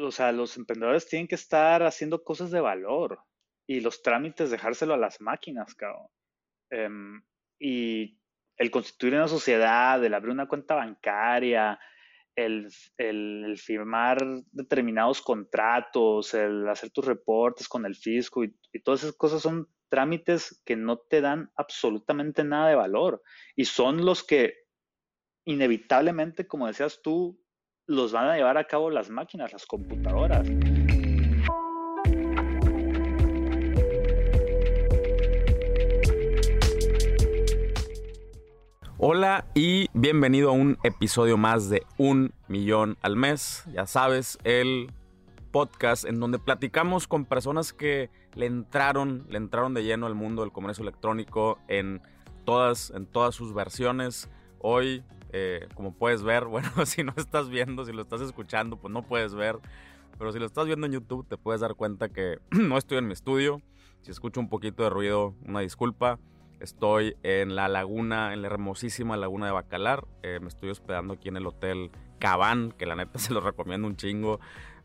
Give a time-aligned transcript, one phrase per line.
[0.00, 3.20] o sea, los emprendedores tienen que estar haciendo cosas de valor
[3.66, 6.08] y los trámites dejárselo a las máquinas, cabrón.
[6.70, 7.22] Em,
[7.58, 8.18] y
[8.56, 11.78] el constituir una sociedad, el abrir una cuenta bancaria,
[12.36, 12.70] el,
[13.58, 14.18] firmar
[14.50, 19.68] determinados contratos, el hacer tus reportes con el fisco y, y, todas esas cosas son
[19.88, 23.22] trámites que no te dan absolutamente nada de valor
[23.54, 24.64] y son los que
[25.44, 27.43] inevitablemente, como decías tú,
[27.86, 30.48] los van a llevar a cabo las máquinas, las computadoras.
[38.96, 43.64] Hola y bienvenido a un episodio más de Un Millón al Mes.
[43.70, 44.90] Ya sabes, el
[45.50, 50.40] podcast en donde platicamos con personas que le entraron, le entraron de lleno al mundo
[50.40, 52.00] del comercio electrónico en
[52.46, 54.30] todas, en todas sus versiones.
[54.58, 55.04] Hoy
[55.36, 59.02] eh, como puedes ver, bueno, si no estás viendo, si lo estás escuchando, pues no
[59.02, 59.58] puedes ver.
[60.16, 63.08] Pero si lo estás viendo en YouTube, te puedes dar cuenta que no estoy en
[63.08, 63.60] mi estudio.
[64.02, 66.20] Si escucho un poquito de ruido, una disculpa.
[66.60, 70.06] Estoy en la laguna, en la hermosísima laguna de Bacalar.
[70.22, 73.88] Eh, me estoy hospedando aquí en el hotel Cabán, que la neta se lo recomiendo
[73.88, 74.38] un chingo.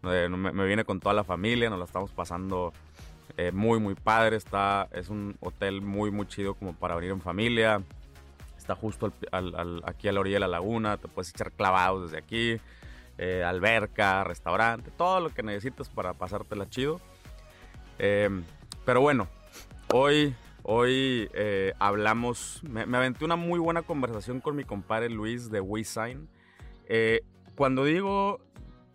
[0.04, 2.74] Eh, me, me, vine con toda la familia, nos la estamos pasando
[3.54, 4.36] muy, muy padre.
[4.36, 7.84] Está, es un hotel muy, muy chido como para venir en familia
[8.76, 9.14] justo
[9.84, 12.60] aquí a la orilla de la laguna, te puedes echar clavados desde aquí,
[13.22, 17.02] eh, alberca, restaurante, todo lo que necesitas para pasártela chido.
[17.98, 18.44] Em,
[18.86, 19.28] pero bueno,
[19.94, 25.60] hoy, hoy eh, hablamos, me, aventé una muy buena conversación con mi compadre Luis de
[25.60, 26.30] WeSign.
[26.88, 27.22] Eh,
[27.56, 28.40] cuando digo,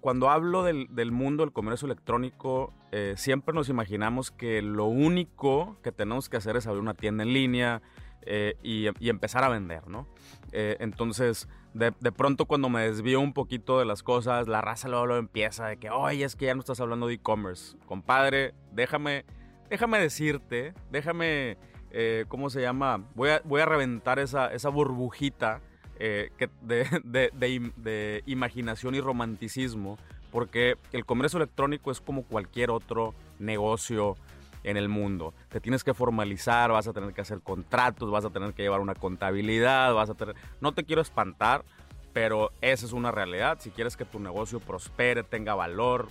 [0.00, 2.72] cuando hablo del, del, mundo del comercio electrónico,
[3.16, 7.32] siempre nos imaginamos que lo único que tenemos que hacer es abrir una tienda en
[7.32, 7.82] línea,
[8.26, 10.06] eh, y, empezar a vender, ¿no?
[10.52, 15.16] Eh, entonces, de, pronto cuando me desvío un poquito de las cosas, la raza luego,
[15.16, 17.76] empieza de que, oye, es que ya no estás hablando de e-commerce.
[17.86, 19.24] Compadre, déjame,
[19.68, 21.58] déjame decirte, déjame,
[21.90, 23.04] eh, ¿cómo se llama?
[23.14, 25.60] Voy a, voy a reventar esa, esa burbujita
[25.96, 29.96] que de, de imaginación y romanticismo,
[30.30, 34.16] porque el comercio electrónico es como cualquier otro negocio
[34.64, 35.34] en el mundo.
[35.50, 38.80] Te tienes que formalizar, vas a tener que hacer contratos, vas a tener que llevar
[38.80, 40.34] una contabilidad, vas a tener...
[40.60, 41.64] No te quiero espantar,
[42.12, 43.58] pero esa es una realidad.
[43.60, 46.08] Si quieres que tu negocio prospere, tenga valor,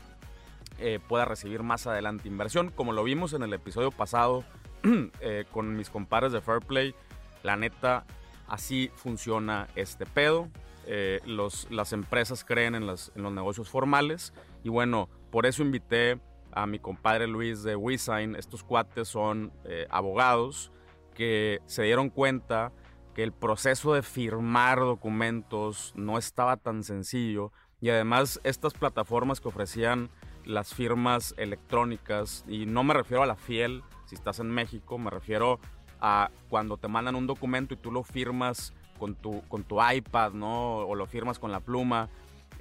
[0.80, 4.44] eh, pueda recibir más adelante inversión, como lo vimos en el episodio pasado
[5.22, 6.96] eh, con mis compadres de Fairplay,
[7.41, 8.06] la neta,
[8.47, 10.50] así funciona este pedo.
[10.85, 14.34] Eh, los, las empresas creen en, en los negocios formales
[14.66, 16.20] y bueno, por eso invité
[16.56, 18.36] a mi compadre Luis de WeSign.
[18.36, 20.72] Estos cuates son eh, abogados
[21.14, 22.72] que se dieron cuenta
[23.14, 29.50] que el proceso de firmar documentos no estaba tan sencillo y además estas plataformas que
[29.50, 30.09] ofrecían
[30.46, 35.09] las firmas electrónicas, y no me refiero a la fiel, si estás en México, me
[35.09, 35.59] refiero
[36.00, 40.34] a cuando te mandan un documento y tú lo firmas con tu, con tu iPad,
[40.34, 40.78] ¿no?
[40.78, 42.09] O lo firmas con la pluma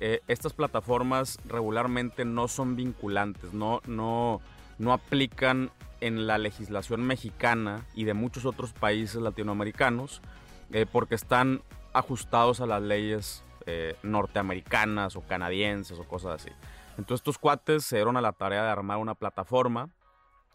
[0.04, 4.40] eh, estas plataformas regularmente no son vinculantes, no, no,
[4.78, 5.70] no aplican
[6.00, 10.20] en la legislación mexicana y de muchos otros países latinoamericanos
[10.72, 11.62] eh, porque están
[11.92, 16.50] ajustados a las leyes eh, norteamericanas o canadienses o cosas así.
[16.98, 19.88] Entonces estos cuates se dieron a la tarea de armar una plataforma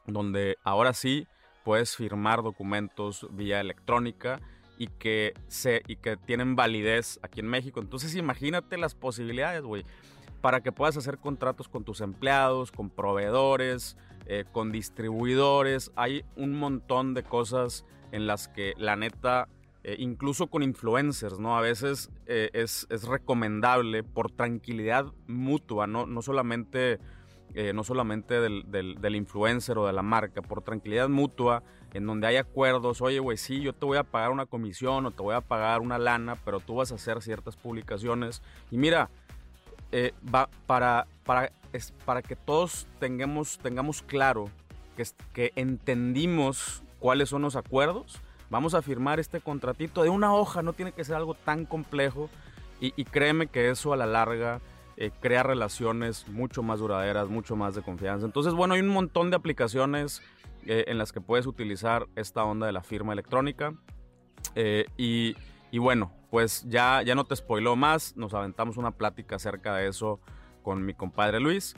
[0.07, 1.25] donde ahora sí
[1.63, 4.41] puedes firmar documentos vía electrónica
[4.77, 7.79] y que, se, y que tienen validez aquí en México.
[7.79, 9.83] Entonces imagínate las posibilidades, güey,
[10.41, 15.91] para que puedas hacer contratos con tus empleados, con proveedores, eh, con distribuidores.
[15.95, 19.47] Hay un montón de cosas en las que la neta,
[19.83, 21.57] eh, incluso con influencers, ¿no?
[21.57, 26.05] A veces eh, es, es, recomendable por tranquilidad mutua, ¿no?
[26.05, 26.99] No solamente...
[27.73, 32.27] no solamente del, del, del influencer o de la marca, por tranquilidad mutua, en donde
[32.27, 35.35] hay acuerdos, oye, güey, sí, yo te voy a pagar una comisión o te voy
[35.35, 38.41] a pagar una lana, pero tú vas a hacer ciertas publicaciones.
[38.71, 39.09] Y mira,
[39.91, 40.13] eh,
[40.65, 41.51] para, para,
[42.05, 44.49] para que todos tengamos, tengamos claro
[44.95, 48.19] que, que entendimos cuáles son los acuerdos,
[48.49, 52.29] vamos a firmar este contratito de una hoja, no tiene que ser algo tan complejo.
[52.79, 54.61] Y, y créeme que eso a la larga
[54.97, 58.25] eh, crea relaciones mucho más duraderas, mucho más de confianza.
[58.25, 60.21] Entonces, bueno, hay un montón de aplicaciones
[60.67, 63.73] eh, en las que puedes utilizar esta onda de la firma electrónica.
[64.53, 65.35] Eh, y,
[65.77, 70.19] bueno, pues ya, ya no te spoiló más, nos aventamos una plática acerca de eso
[70.63, 71.75] con mi compadre Luis.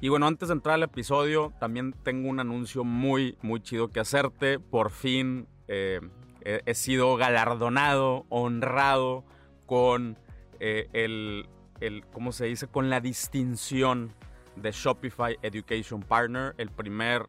[0.00, 3.98] Y bueno, antes de entrar al episodio, también tengo un anuncio muy, muy chido que
[3.98, 4.60] hacerte.
[4.60, 9.24] Por fin he, sido galardonado, honrado
[9.66, 10.16] con
[10.60, 11.48] el,
[11.80, 12.68] el, ¿cómo se dice?
[12.68, 14.14] Con la distinción
[14.54, 17.28] de Shopify Education Partner, el primer,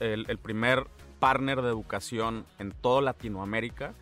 [0.00, 0.86] el, primer
[1.18, 3.94] partner de educación en toda Latinoamérica.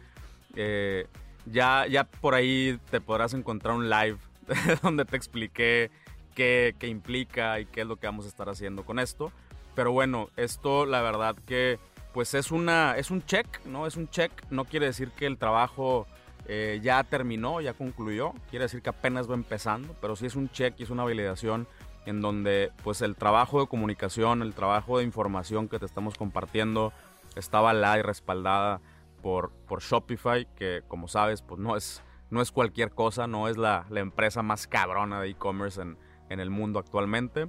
[0.54, 1.06] Eh,
[1.46, 4.18] ya, ya por ahí te podrás encontrar un live
[4.82, 5.90] donde te expliqué
[6.34, 9.32] qué, qué, implica y qué es lo que vamos a estar haciendo con esto.
[9.74, 11.78] Pero bueno, esto la verdad que
[12.16, 13.86] pues es, una, es un check, ¿no?
[13.86, 16.06] Es un check, no quiere decir que el trabajo
[16.48, 20.48] eh, ya terminó, ya concluyó, quiere decir que apenas va empezando, pero sí es un
[20.48, 21.68] check y es una validación
[22.06, 26.92] en donde pues el trabajo de comunicación, el trabajo de información que te estamos compartiendo
[27.34, 28.80] está avalada y respaldada
[29.22, 33.84] por, Shopify, que como sabes pues no es, no es cualquier cosa, no es la,
[33.90, 35.98] la empresa más cabrona de e-commerce en,
[36.30, 37.48] en, el mundo actualmente.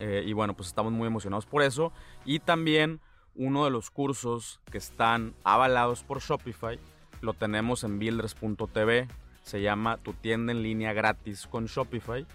[0.00, 1.92] Eh, y bueno, pues estamos muy emocionados por eso.
[2.24, 3.00] Y también
[3.36, 6.80] uno de los cursos que están avalados por Shopify
[7.20, 9.08] lo tenemos en builders.tv.
[9.42, 12.26] Se llama Tu tienda en línea gratis con Shopify.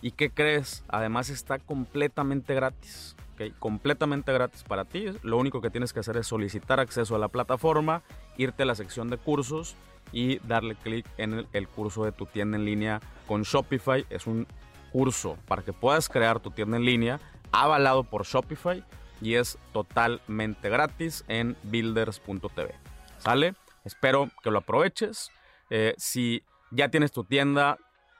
[0.00, 0.84] ¿Y qué crees?
[0.88, 3.16] Además está completamente gratis.
[3.58, 5.06] Completamente gratis para ti.
[5.22, 8.02] Lo único que tienes que hacer es solicitar acceso a la plataforma,
[8.36, 9.76] irte a la sección de cursos
[10.12, 14.06] y darle clic en el, el curso de tu tienda en línea con Shopify.
[14.10, 14.46] Es un
[14.90, 17.20] curso para que puedas crear tu tienda en línea
[17.52, 18.84] avalado por Shopify
[19.20, 22.74] y es totalmente gratis en builders.tv.
[23.18, 23.54] ¿Sale?
[23.84, 25.30] Espero que lo aproveches.
[25.70, 27.78] Eh, si ya tienes tu tienda,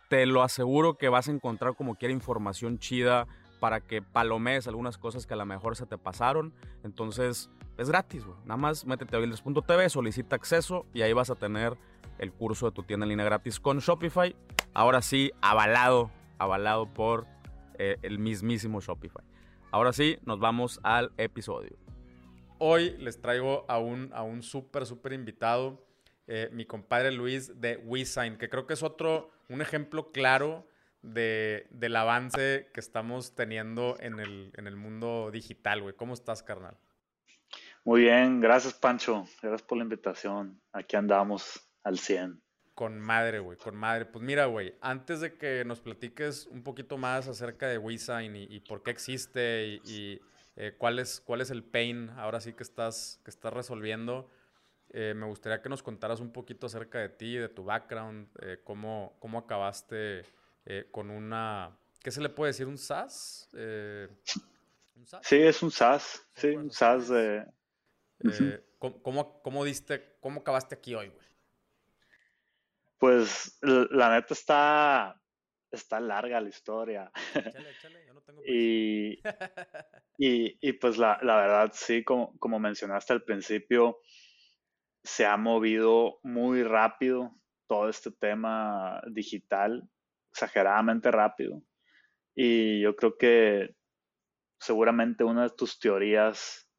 [0.09, 3.27] te lo aseguro que vas a encontrar como quiera información chida
[3.61, 6.55] para que palomees algunas cosas que a lo mejor se te pasaron.
[6.85, 11.77] Entonces, es gratis, Nada más métete a builders.tv, solicita acceso y ahí vas a tener
[12.19, 14.35] el curso de tu tienda en línea gratis con Shopify.
[14.75, 17.27] Ahora sí, avalado, avalado por
[17.79, 19.25] eh, el mismísimo Shopify.
[19.71, 21.77] Ahora sí, nos vamos al episodio.
[22.59, 25.87] Hoy les traigo a un, a un súper, súper invitado,
[26.29, 30.69] eh, mi compadre Luis de WeSign, que creo que es otro, un ejemplo claro
[31.03, 35.95] de, del avance que estamos teniendo en el, en el mundo digital, güey.
[35.95, 36.77] ¿Cómo estás, carnal?
[37.85, 39.25] Muy bien, gracias, Pancho.
[39.43, 40.61] Gracias por la invitación.
[40.73, 42.41] Aquí andamos al 100.
[42.75, 44.05] Con madre, güey, con madre.
[44.05, 48.45] Pues mira, güey, antes de que nos platiques un poquito más acerca de WeSign y,
[48.45, 50.21] y por qué existe y
[50.61, 54.29] eh, ¿cuál, es, cuál es el pain ahora sí que estás, que estás resolviendo.
[54.91, 58.61] Eh, me gustaría que nos contaras un poquito acerca de ti, de tu background, eh,
[58.65, 60.25] cómo, cómo acabaste
[60.91, 62.67] con una, ¿qué se le puede decir?
[62.67, 63.49] ¿Un SaaS?
[65.23, 67.47] Sí, es un SaaS, sí, un SaaS de...
[68.79, 71.27] ¿cómo, cómo, diste, ¿Cómo acabaste aquí hoy, güey?
[72.99, 75.23] Pues la neta está,
[75.71, 77.11] está larga la historia.
[77.35, 79.21] Échale, échale, yo no tengo y,
[80.19, 84.01] y, y, pues la, la, verdad, sí, como, como mencionaste al principio,
[85.09, 87.35] se ha movido muy rápido
[87.67, 89.89] todo este tema digital,
[90.31, 91.63] exageradamente rápido.
[92.35, 93.75] Y yo creo que
[94.61, 96.71] seguramente una de tus teorías,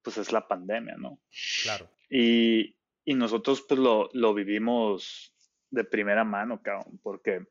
[0.00, 1.20] pues es la pandemia, ¿no?
[1.64, 1.90] Claro.
[2.08, 5.34] Y, y nosotros pues lo, lo vivimos
[5.68, 7.44] de primera mano, cabrón, porque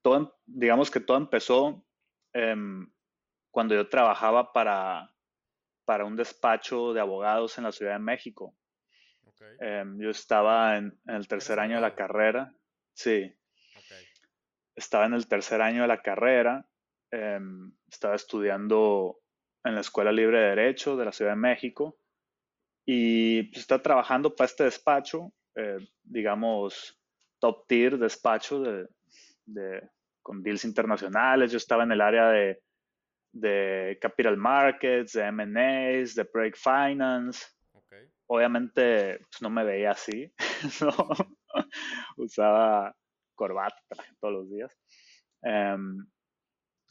[0.00, 1.86] todo, em, digamos que todo empezó
[2.32, 2.90] em,
[3.50, 5.14] cuando yo trabajaba para,
[5.84, 8.56] para un despacho de abogados en la Ciudad de México.
[9.60, 12.52] Em, yo estaba en, el tercer año de la carrera.
[12.94, 13.34] Sí.
[14.74, 16.66] Estaba en el tercer año de la carrera.
[17.90, 19.18] estaba estudiando
[19.64, 21.98] en la Escuela Libre de Derecho de la Ciudad de México.
[22.86, 26.98] Y pues, estaba trabajando para este despacho, eh, digamos,
[27.38, 29.88] top tier despacho de,
[30.22, 31.50] con deals internacionales.
[31.50, 32.62] Yo estaba en el área de,
[33.32, 37.46] de capital markets, de M&As, de break finance.
[38.32, 40.32] Obviamente pues, no me veía así,
[42.16, 42.94] usaba
[43.34, 43.82] corbata
[44.20, 44.78] todos los días.
[45.42, 46.06] Em,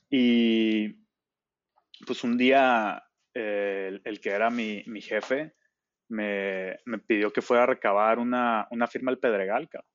[0.10, 0.90] y
[2.06, 3.02] pues un día
[3.34, 5.56] el, que era mi, jefe
[6.10, 6.78] me,
[7.08, 9.90] pidió que fuera a recabar una, una firma al Pedregal, cabrón.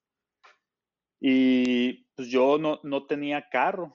[1.21, 3.95] Y pues yo no, no tenía carro.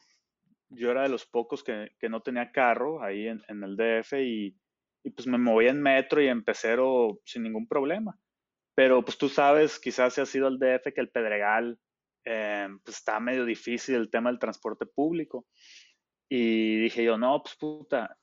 [0.70, 4.13] Yo era de los pocos que, que no tenía carro ahí en, en el DF
[4.22, 4.56] y,
[5.03, 8.18] y, pues me moví en metro y en pecero sin ningún problema.
[8.75, 11.77] Pero pues tú sabes, quizás si has sido al DF, que el Pedregal
[12.25, 15.46] eh, pues está medio difícil el tema del transporte público.
[16.29, 18.18] Y dije yo, no, pues puta,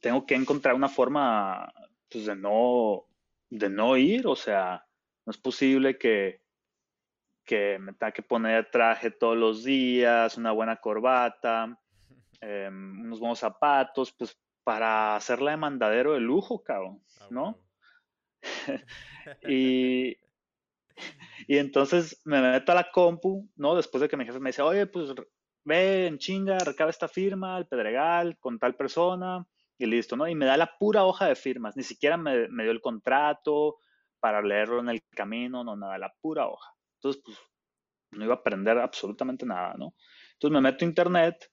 [0.00, 1.72] tengo que encontrar una forma
[2.08, 3.04] pues de no,
[3.48, 4.84] de no ir, o sea,
[5.24, 6.42] no es posible que,
[7.44, 11.78] que me tenga que poner traje todos los días, una buena corbata,
[12.40, 17.58] em, unos buenos zapatos, pues para hacerla de mandadero de lujo, cabrón, ah, ¿no?
[19.48, 20.16] y,
[21.46, 23.74] y entonces me meto a la compu, ¿no?
[23.74, 25.14] Después de que mi jefe me dice, oye, pues
[25.64, 29.46] ve en chinga, recaba esta firma, el Pedregal, con tal persona,
[29.78, 30.28] y listo, ¿no?
[30.28, 33.78] Y me da la pura hoja de firmas, ni siquiera me, me dio el contrato
[34.20, 36.72] para leerlo en el camino, no, nada, la pura hoja.
[36.96, 37.38] Entonces, pues,
[38.12, 39.94] no iba a aprender absolutamente nada, ¿no?
[40.34, 41.50] Entonces me meto a internet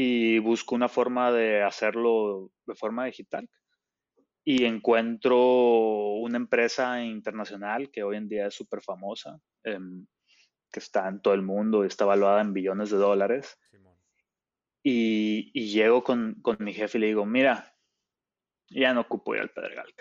[0.00, 3.50] y busco una forma de hacerlo de forma digital.
[4.44, 5.36] Y encuentro
[6.18, 10.06] una empresa internacional que hoy en día es súper famosa, em,
[10.70, 13.58] que está en todo el mundo y está evaluada en billones de dólares.
[14.84, 17.74] Y, y, llego con, con, mi jefe y le digo, mira,
[18.70, 19.92] ya no ocupo ir al Pedregal.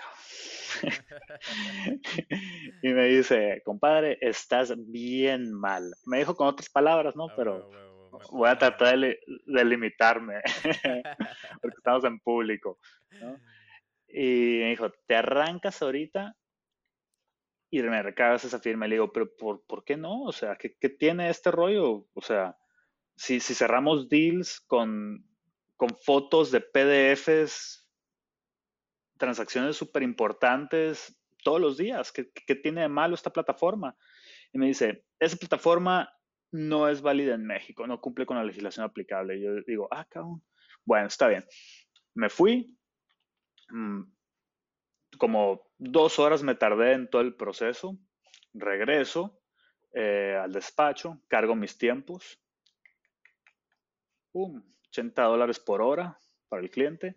[2.84, 5.92] y me dice, compadre, estás bien mal.
[6.06, 7.30] Me dijo con otras palabras, ¿no?
[7.32, 7.87] Ah, Pero
[8.32, 9.20] voy a tratar de,
[9.66, 10.42] limitarme,
[11.62, 12.80] porque estamos en público.
[14.08, 16.36] Y me dijo, te arrancas ahorita
[17.70, 18.86] y me recargas esa firma.
[18.86, 20.24] Y le digo, pero ¿por, ¿por qué no?
[20.24, 22.08] O sea, ¿qué, ¿qué, tiene este rollo?
[22.14, 22.58] O sea,
[23.16, 25.26] si, si cerramos deals con,
[25.76, 27.88] con fotos de PDFs
[29.18, 32.12] transacciones súper importantes todos los días.
[32.12, 33.96] ¿Qué, ¿Qué, tiene de malo esta plataforma?
[34.54, 36.10] Y me dice, esa plataforma
[36.52, 39.40] no es válida en México, no cumple con la legislación aplicable.
[39.42, 40.44] Yo digo, ah, cabrón.
[40.86, 41.46] Bueno, está bien.
[42.14, 42.78] Me fui.
[43.70, 44.04] Mm,
[45.18, 47.98] como dos horas me tardé en todo el proceso.
[48.54, 49.40] Regreso
[49.94, 52.40] eh, al despacho, cargo mis tiempos.
[54.34, 57.16] 80 dólares por hora para el cliente.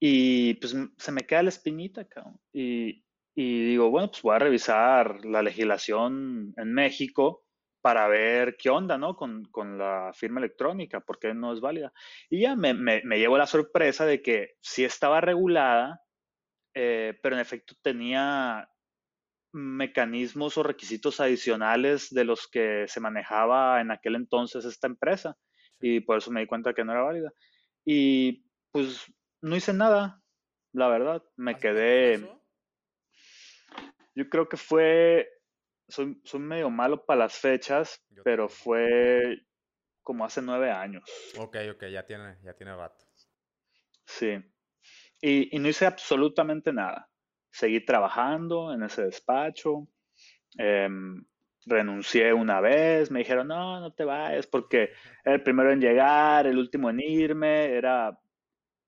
[0.00, 2.40] Y pues se me queda la espinita, cabrón.
[2.52, 3.04] Y,
[3.34, 7.45] y digo, bueno, pues voy a revisar la legislación en México
[7.86, 9.14] para ver qué onda, ¿no?
[9.14, 11.92] Con, con la firma electrónica, porque no es válida.
[12.28, 16.02] Y ya me, me, me llevo la sorpresa de que sí estaba regulada,
[16.74, 18.68] eh, pero en efecto tenía
[19.52, 25.38] mecanismos o requisitos adicionales de los que se manejaba en aquel entonces esta empresa.
[25.80, 27.32] Y por eso me di cuenta que no era válida.
[27.84, 29.06] Y pues
[29.42, 30.20] no hice nada,
[30.72, 31.22] la verdad.
[31.36, 32.18] Me quedé.
[34.16, 35.28] Yo creo que fue.
[35.88, 39.46] Soy, soy medio malo para las fechas, pero fue
[40.02, 41.04] como hace nueve años.
[41.38, 43.04] Ok, ok, ya tiene, ya tiene rato.
[44.04, 44.36] Sí.
[45.20, 47.08] Y, y no hice absolutamente nada.
[47.50, 49.88] Seguí trabajando en ese despacho.
[50.58, 51.24] Em,
[51.66, 54.90] renuncié una vez, me dijeron, no, no te vayas, porque
[55.24, 58.18] era el primero en llegar, el último en irme, era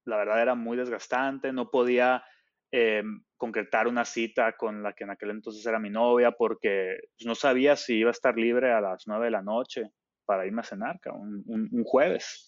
[0.09, 2.25] la verdad era muy desgastante, no podía
[2.71, 3.03] eh,
[3.37, 7.35] concretar una cita con la que en aquel entonces era mi novia porque pues, no
[7.35, 9.91] sabía si iba a estar libre a las nueve de la noche
[10.27, 12.47] para irme a cenar, un, un, jueves.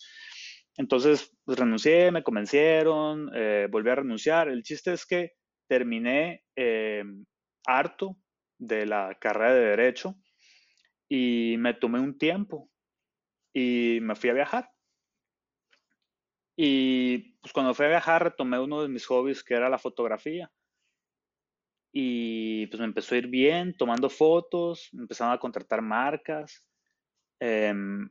[0.77, 4.49] Entonces, pues, renuncié, me convencieron, eh, volví a renunciar.
[4.49, 5.33] El chiste es que
[5.67, 7.03] terminé eh,
[7.67, 8.19] harto
[8.59, 10.17] de la carrera de derecho
[11.09, 12.71] y me tomé un tiempo
[13.55, 14.71] y me fui a viajar.
[16.63, 20.53] Y pues cuando fui a viajar retomé uno de mis hobbies que era la fotografía.
[21.91, 26.63] Y pues me empezó a ir bien tomando fotos, empezaron a contratar marcas.
[27.41, 28.11] Em,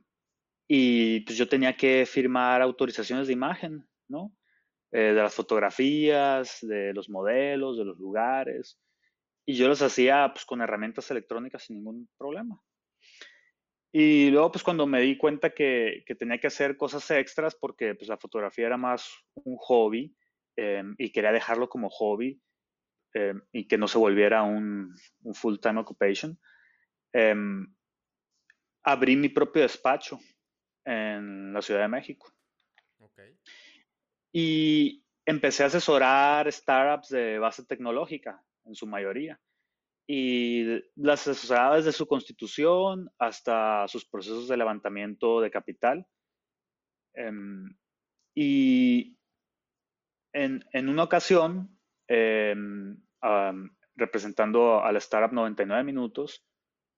[0.66, 4.34] y pues yo tenía que firmar autorizaciones de imagen, ¿no?
[4.90, 8.80] Eh, de las fotografías, de los modelos, de los lugares.
[9.46, 12.60] Y yo los hacía pues con herramientas electrónicas sin ningún problema.
[13.92, 17.94] Y luego, pues cuando me di cuenta que, que tenía que hacer cosas extras, porque
[17.94, 20.14] pues la fotografía era más un hobby
[20.56, 22.40] em, y quería dejarlo como hobby
[23.14, 26.38] em, y que no se volviera un, un full-time occupation,
[27.12, 27.66] em,
[28.84, 30.20] abrí mi propio despacho
[30.84, 32.32] en la Ciudad de México.
[32.98, 33.36] Okay.
[34.32, 39.40] Y empecé a asesorar startups de base tecnológica, en su mayoría
[40.12, 40.64] y
[40.96, 46.04] las asesoraba desde su constitución hasta sus procesos de levantamiento de capital.
[47.14, 47.78] Em,
[48.34, 49.16] y
[50.32, 53.00] en, en, una ocasión, em,
[53.94, 56.44] representando al startup 99 Minutos,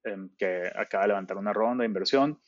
[0.05, 2.41] em, que acaba de levantar una ronda de inversión,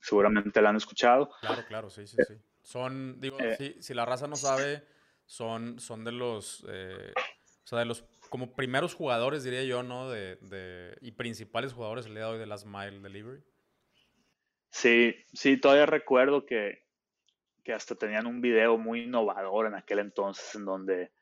[0.00, 1.28] seguramente la han escuchado.
[1.42, 2.34] Claro, claro, sí, sí, sí.
[2.62, 4.84] Son, digo, eh, si, si, la raza no sabe,
[5.26, 10.10] son, son de los, eh, o sea, de los como primeros jugadores, diría yo, ¿no?
[10.10, 13.42] De, de, y principales jugadores el día de hoy de Last Mile Delivery.
[14.70, 16.84] Sí, sí, todavía recuerdo que,
[17.64, 21.12] que hasta tenían un video muy innovador en aquel entonces en donde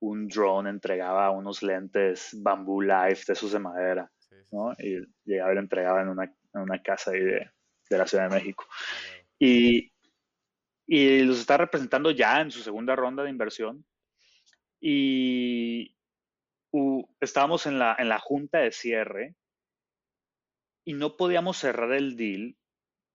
[0.00, 4.10] un drone entregaba unos lentes Bamboo Life de esos de madera,
[4.50, 4.72] ¿no?
[4.78, 7.50] Y llegaba y lo entregaba en una, en una casa ahí de,
[7.90, 8.66] de, la Ciudad de México.
[9.38, 9.92] Y,
[10.86, 13.84] y los está representando ya en su segunda ronda de inversión.
[14.80, 15.93] Y,
[17.20, 19.34] estábamos en la, en la junta de cierre
[20.84, 22.56] y no podíamos cerrar el deal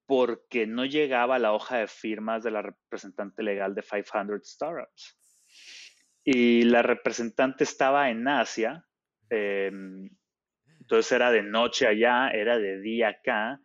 [0.06, 5.20] porque no llegaba la hoja de firmas de la representante legal de 500 Startups.
[6.24, 8.84] Y la representante estaba en Asia,
[9.30, 10.10] em,
[10.80, 13.62] entonces era de noche allá, era de día acá,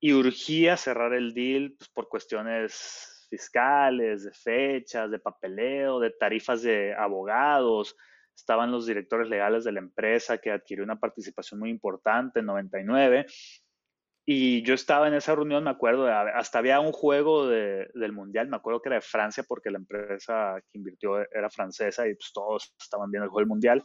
[0.00, 6.62] y urgía cerrar el deal pues, por cuestiones fiscales, de fechas, de papeleo, de tarifas
[6.62, 7.96] de abogados.
[8.36, 13.26] Estaban los directores legales de la empresa que adquirió una participación muy importante en 99
[14.26, 18.48] y yo estaba en esa reunión, me acuerdo, hasta había un juego de, del Mundial,
[18.48, 22.32] me acuerdo que era de Francia porque la empresa que invirtió era francesa y pues
[22.32, 23.84] todos estaban viendo el juego del Mundial.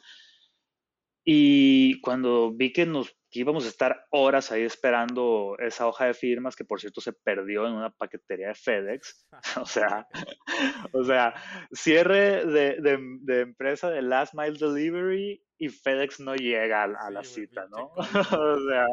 [1.23, 6.55] Y cuando vi que nos íbamos a estar horas ahí esperando esa hoja de firmas,
[6.55, 9.27] que por cierto se perdió en una paquetería de FedEx,
[9.61, 10.07] o sea,
[10.93, 11.33] o sea,
[11.71, 12.77] cierre de,
[13.21, 17.91] de, empresa de Last Mile Delivery y FedEx no llega a, la cita, ¿no?
[17.95, 18.87] o sea.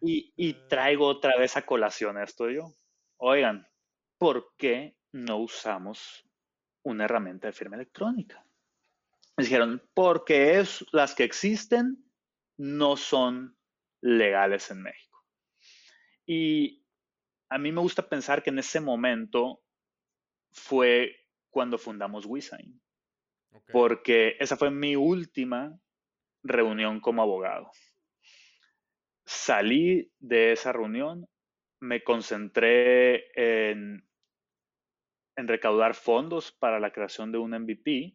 [0.00, 2.72] y, y traigo otra vez a colación esto yo.
[3.18, 3.66] Oigan,
[4.18, 6.26] ¿por qué no usamos
[6.86, 8.44] una herramienta de firma electrónica.
[9.36, 11.98] Me dijeron, porque es, las que existen
[12.56, 13.58] no son
[14.00, 15.24] legales en México.
[16.24, 16.84] Y
[17.48, 19.62] a mí me gusta pensar que en ese momento
[20.52, 21.16] fue
[21.50, 22.80] cuando fundamos WeSign.
[23.72, 25.76] Porque esa fue mi última
[26.44, 27.70] reunión como abogado.
[29.24, 31.28] Salí de esa reunión,
[31.80, 34.05] me concentré en
[35.36, 38.14] en recaudar fondos para la creación de un MVP,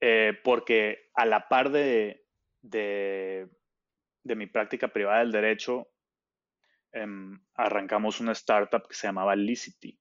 [0.00, 2.24] eh, porque a la par de,
[2.62, 3.48] de,
[4.22, 5.88] mi práctica privada del derecho,
[6.92, 9.98] em, arrancamos una startup que se llamaba Licity.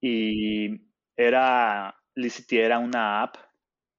[0.00, 0.80] Y
[1.16, 3.36] era, Licity era una app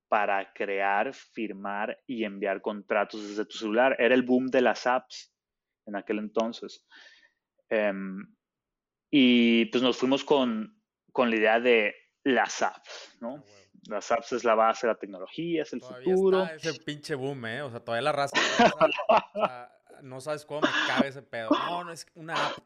[0.08, 3.96] para crear, firmar y enviar contratos desde tu celular.
[4.00, 5.34] Era el boom de las apps
[5.86, 6.86] en aquel entonces.
[7.70, 8.36] Em,
[9.12, 10.80] y pues nos fuimos con,
[11.15, 13.38] con la idea de las apps, ¿no?
[13.38, 13.51] Ah,
[13.88, 16.43] las apps es la base de la tecnología, es el futuro.
[16.43, 17.62] Está ese pinche boom, ¿eh?
[17.62, 18.36] O sea, todavía la raza.
[20.01, 21.51] no sabes cómo me cabe ese pedo.
[21.51, 22.58] No, no es una app.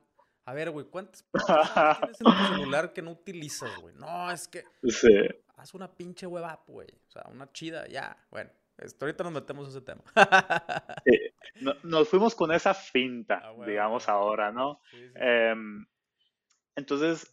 [0.46, 1.24] A ver, güey, ¿cuántas
[2.02, 3.94] tienes en tu celular que no utilizas, güey?
[3.94, 4.64] No, es que.
[4.88, 5.14] Sí.
[5.56, 6.88] Haz una pinche web app, güey.
[7.08, 8.18] O sea, una chida, ya.
[8.32, 10.02] Bueno, esto, ahorita nos metemos en ese tema.
[11.06, 11.70] sí.
[11.84, 14.82] nos fuimos con esa finta, ah, digamos, ahora, ¿no?
[15.14, 15.86] Em,
[16.76, 17.32] entonces,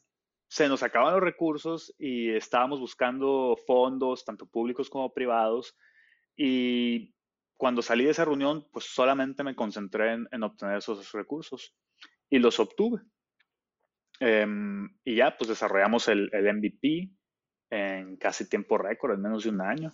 [0.56, 5.76] se nos acaban los recursos y estábamos buscando fondos, tanto públicos como privados.
[6.34, 7.14] Y
[7.58, 11.74] cuando salí de esa reunión, pues solamente me concentré en, obtener esos recursos
[12.30, 13.02] y los obtuve.
[14.18, 17.10] Em, y ya, pues desarrollamos el, MVP
[17.68, 19.92] en casi tiempo récord, en menos de un año.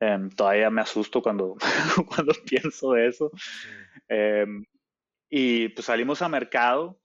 [0.00, 1.54] Em, todavía me asusto cuando,
[2.08, 3.30] cuando pienso de eso.
[4.08, 4.64] Em,
[5.28, 7.00] y pues salimos a mercado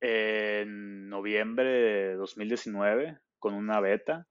[0.00, 4.26] en noviembre de 2019 con una beta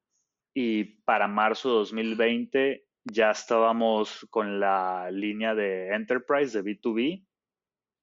[0.53, 7.25] y para marzo de 2020 ya estábamos con la línea de Enterprise de B2B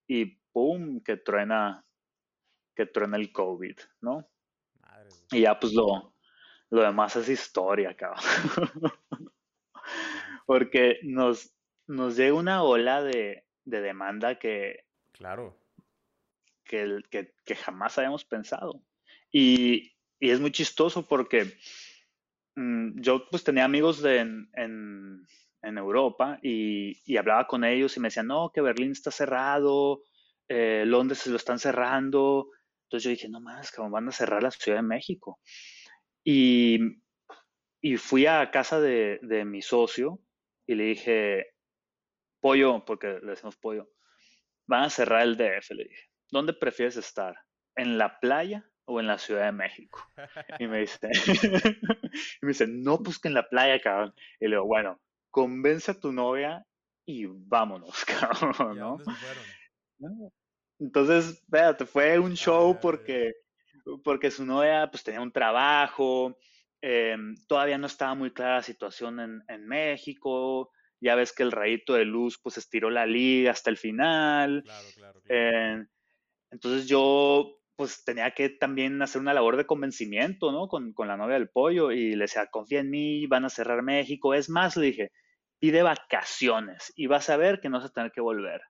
[0.09, 1.01] y ¡pum!
[1.01, 1.85] que truena,
[2.75, 4.29] que truena el COVID, ¿no?
[5.31, 6.15] y ya pues lo,
[6.71, 8.23] lo demás es historia, cabrón.
[10.47, 11.53] Porque nos,
[11.87, 14.87] nos llega una ola de, de demanda que...
[15.13, 15.57] Claro
[16.67, 18.83] que, jamás habíamos pensado.
[19.33, 21.59] Y, es muy chistoso porque
[22.55, 25.27] mm, yo pues tenía amigos de, en,
[25.63, 30.03] Europa y, hablaba con ellos y me decían, no, que Berlín está cerrado,
[30.49, 32.51] eh, Londres se lo están cerrando.
[32.85, 35.41] Entonces yo dije, no más, que van a cerrar la Ciudad de México.
[36.25, 36.79] Y,
[37.99, 40.21] fui a casa de mi socio
[40.67, 41.55] y le dije,
[42.41, 43.91] pollo, porque le decimos pollo,
[44.67, 46.06] van a cerrar el DF, le dije.
[46.31, 47.37] ¿Dónde prefieres estar?
[47.75, 50.01] ¿En la playa o en la Ciudad de México?
[50.59, 51.11] Y me dice,
[52.43, 54.15] y me dice, no, pues que en la playa, cabrón.
[54.41, 56.65] Y le digo, bueno, convence a tu novia
[57.05, 58.99] y vámonos, cabrón, ¿no?
[60.79, 63.33] Entonces, espérate, fue un show porque,
[64.05, 66.37] porque su novia pues tenía un trabajo,
[66.83, 71.53] em, todavía no estaba muy clara la situación en, en, México, ya ves que el
[71.53, 74.63] rayito de luz pues estiró la liga hasta el final.
[74.65, 75.87] Claro, claro, claro.
[76.57, 80.69] Entonces yo pues tenía que también hacer una labor de convencimiento, ¿no?
[80.69, 84.33] Con, la novia del pollo y le decía, confía en mí, van a cerrar México.
[84.33, 85.13] Es más, le dije,
[85.59, 88.63] pide vacaciones y vas a ver que no vas a tener que volver.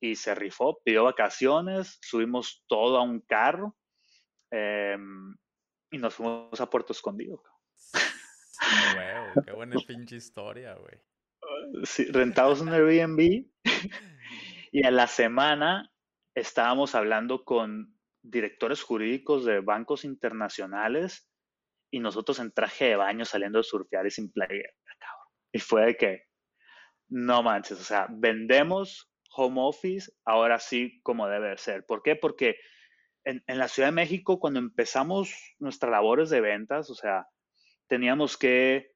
[0.00, 3.76] Y se rifó, pidió vacaciones, subimos todo a un carro
[4.52, 5.34] em,
[5.90, 7.42] y nos fuimos a Puerto Escondido.
[8.94, 11.82] Wow, qué buena pinche historia, güey.
[11.82, 13.44] sí, rentamos un Airbnb
[14.70, 15.91] y a la semana
[16.34, 21.28] estábamos hablando con directores jurídicos de bancos internacionales
[21.90, 24.72] y nosotros en traje de baño saliendo de surfear y sin playera,
[25.52, 26.22] Y fue de que,
[27.08, 31.84] no manches, o sea, vendemos home office ahora sí como debe ser.
[31.84, 32.16] ¿Por qué?
[32.16, 32.56] Porque
[33.24, 37.26] en, la Ciudad de México, cuando empezamos nuestras labores de ventas, o sea,
[37.88, 38.94] teníamos que,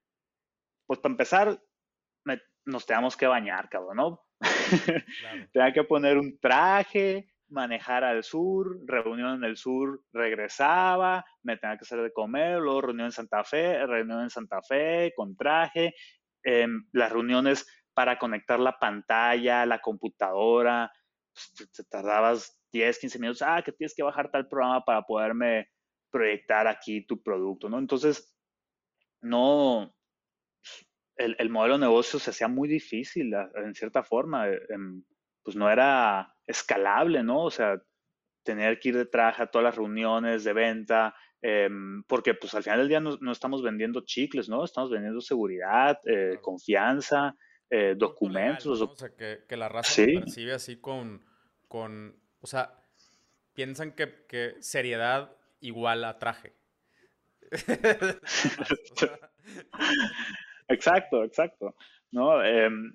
[0.85, 1.61] pues para empezar,
[2.67, 4.25] nos teníamos que bañar, cabrón, ¿no?
[5.53, 11.77] Tenía que poner un traje, manejar al sur, reunión en el sur, regresaba, me tenía
[11.77, 15.95] que hacer de comer, luego reunión en Santa Fe, reunión en Santa Fe con traje,
[16.43, 20.91] em, las reuniones para conectar la pantalla, la computadora,
[21.33, 25.69] pues, te, tardabas 10, 15 minutos, ah, que tienes que bajar tal programa para poderme
[26.11, 27.79] proyectar aquí tu producto, ¿no?
[27.79, 28.37] Entonces,
[29.21, 29.96] no,
[31.17, 35.03] el, modelo de negocio se hacía muy difícil en cierta forma, eh, em,
[35.43, 37.43] pues no era escalable, ¿no?
[37.43, 37.81] O sea,
[38.43, 42.63] tener que ir de traje a todas las reuniones de venta, em, porque pues al
[42.63, 44.63] final del día no, estamos vendiendo chicles, ¿no?
[44.63, 47.35] Estamos vendiendo seguridad, eh, confianza,
[47.69, 48.81] eh, documentos.
[48.81, 50.19] O sea, que, la raza ¿Sí?
[50.19, 51.25] percibe así con,
[51.67, 52.73] con, o sea,
[53.53, 56.53] piensan que, que seriedad igual a traje.
[60.67, 61.75] exacto, exacto.
[62.11, 62.43] ¿no?
[62.43, 62.91] Em,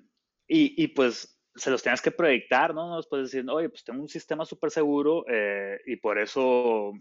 [0.49, 2.89] y, y, pues se los tienes que proyectar, ¿no?
[2.89, 6.93] No les puedes decir, oye, pues tengo un sistema súper seguro eh, y por eso,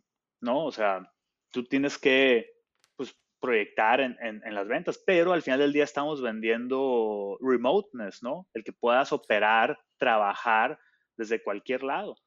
[0.42, 0.66] ¿no?
[0.66, 1.10] O sea,
[1.52, 2.52] tú tienes que,
[2.96, 8.48] pues, proyectar en, en, las ventas, pero al final del día estamos vendiendo remoteness, ¿no?
[8.54, 10.78] El que puedas operar, trabajar
[11.18, 12.18] desde cualquier lado.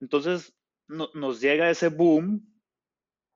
[0.00, 0.56] Entonces,
[0.88, 2.46] nos llega ese boom,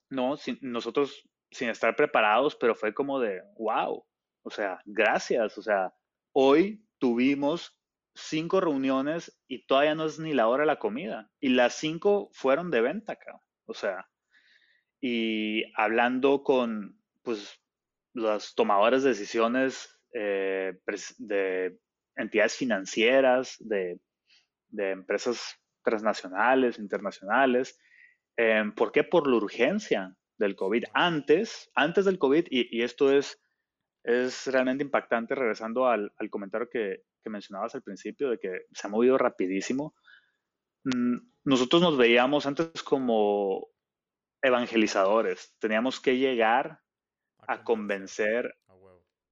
[0.08, 0.36] ¿no?
[0.60, 4.04] nosotros sin estar preparados, pero fue como de, wow,
[4.42, 5.94] o sea, gracias, o sea,
[6.32, 7.76] hoy tuvimos
[8.14, 11.30] cinco reuniones y todavía no es ni la hora de la comida.
[11.40, 13.40] Y las cinco fueron de venta, cabrón.
[13.66, 14.08] O sea,
[15.00, 17.60] y hablando con, pues,
[18.12, 20.78] los tomadores de decisiones eh,
[21.18, 21.78] de
[22.16, 23.98] entidades financieras, de,
[24.76, 27.78] empresas transnacionales, internacionales.
[28.36, 29.04] Eh, ¿Por qué?
[29.04, 30.84] Por la urgencia del COVID.
[30.92, 33.40] Antes, antes del COVID, y, esto es,
[34.02, 38.86] es realmente impactante, regresando al, al comentario que, que mencionabas al principio, de que se
[38.86, 39.94] ha movido rapidísimo,
[40.84, 43.68] mm, nosotros nos veíamos antes como
[44.42, 45.54] evangelizadores.
[45.58, 46.80] Teníamos que llegar
[47.46, 48.56] a convencer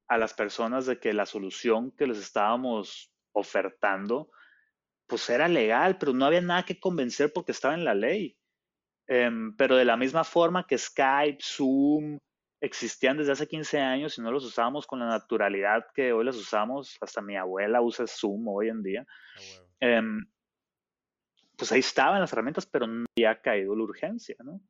[0.08, 4.30] a las personas de que la solución que les estábamos ofertando,
[5.06, 8.36] pues era legal, pero no había nada que convencer porque estaba en la ley.
[9.06, 12.18] Em, pero de la misma forma que Skype, Zoom,
[12.60, 16.36] existían desde hace 15 años y no los usábamos con la naturalidad que hoy los
[16.36, 16.96] usamos.
[17.00, 19.06] Hasta mi abuela usa Zoom hoy en día.
[19.80, 20.26] Em,
[21.56, 24.60] pues ahí estaban las herramientas, pero no había caído la urgencia, ¿no?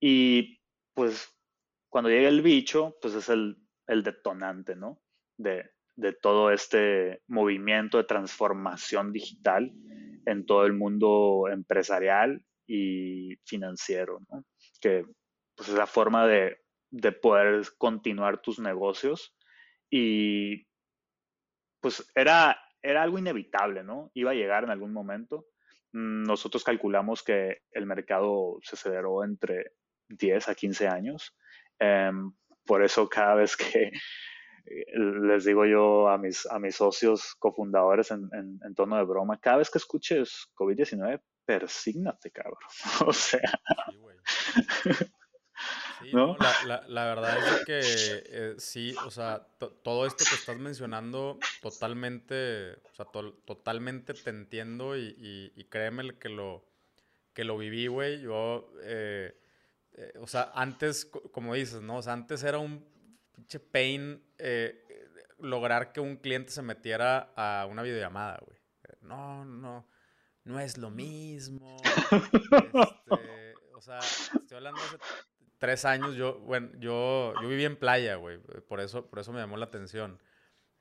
[0.00, 0.60] Y
[0.94, 1.32] pues
[1.88, 5.00] cuando llega el bicho, pues es el, detonante, ¿no?
[5.36, 9.72] De, de, todo este movimiento de transformación digital
[10.26, 14.44] en todo el mundo empresarial y financiero, ¿no?
[14.80, 15.04] Que
[15.54, 16.58] pues es la forma de
[16.96, 19.36] de poder continuar tus negocios.
[19.90, 20.66] Y
[21.80, 24.10] pues era, era algo inevitable, ¿no?
[24.14, 25.46] Iba a llegar en algún momento.
[25.92, 29.72] Nosotros calculamos que el mercado se aceleró entre
[30.08, 31.36] 10 a 15 años.
[31.78, 32.32] Em,
[32.64, 33.92] por eso cada vez que
[34.94, 39.38] les digo yo a mis, a mis socios cofundadores en, en, en tono de broma,
[39.38, 42.58] cada vez que escuches COVID-19, persígnate, cabrón.
[43.06, 43.52] o sea...
[46.12, 46.36] ¿no?
[46.66, 49.46] la, verdad es que eh, sí, o sea,
[49.82, 56.28] todo esto que estás mencionando, totalmente, o sea, totalmente te entiendo y, y, créeme que
[56.28, 56.64] lo,
[57.32, 58.20] que lo viví, güey.
[58.20, 59.38] Yo, eh,
[59.94, 61.98] eh, o sea, antes, como dices, ¿no?
[61.98, 62.86] O sea, antes era un
[63.34, 64.22] pinche pain
[65.38, 68.58] lograr que un cliente se metiera a una videollamada, güey.
[69.02, 69.86] No, no,
[70.44, 71.76] no es lo mismo.
[73.08, 74.98] Este, o sea, estoy hablando hace
[75.58, 78.38] tres años yo, bueno, yo, yo viví en playa, güey.
[78.68, 80.20] Por eso, por eso me llamó la atención.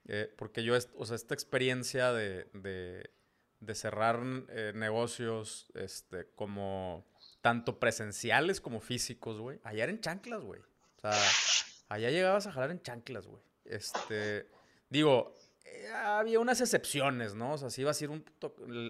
[0.08, 7.06] Eh, porque yo, o sea, esta experiencia de, de, cerrar eh, negocios, este, como
[7.42, 9.60] tanto presenciales como físicos, güey.
[9.64, 10.62] Allá era en chanclas, güey.
[10.62, 11.14] O sea,
[11.90, 13.42] allá llegabas a jalar en chanclas, güey.
[13.66, 14.48] Este,
[14.90, 17.54] digo, eh, había unas excepciones, ¿no?
[17.54, 18.24] O sea, si ibas a ir un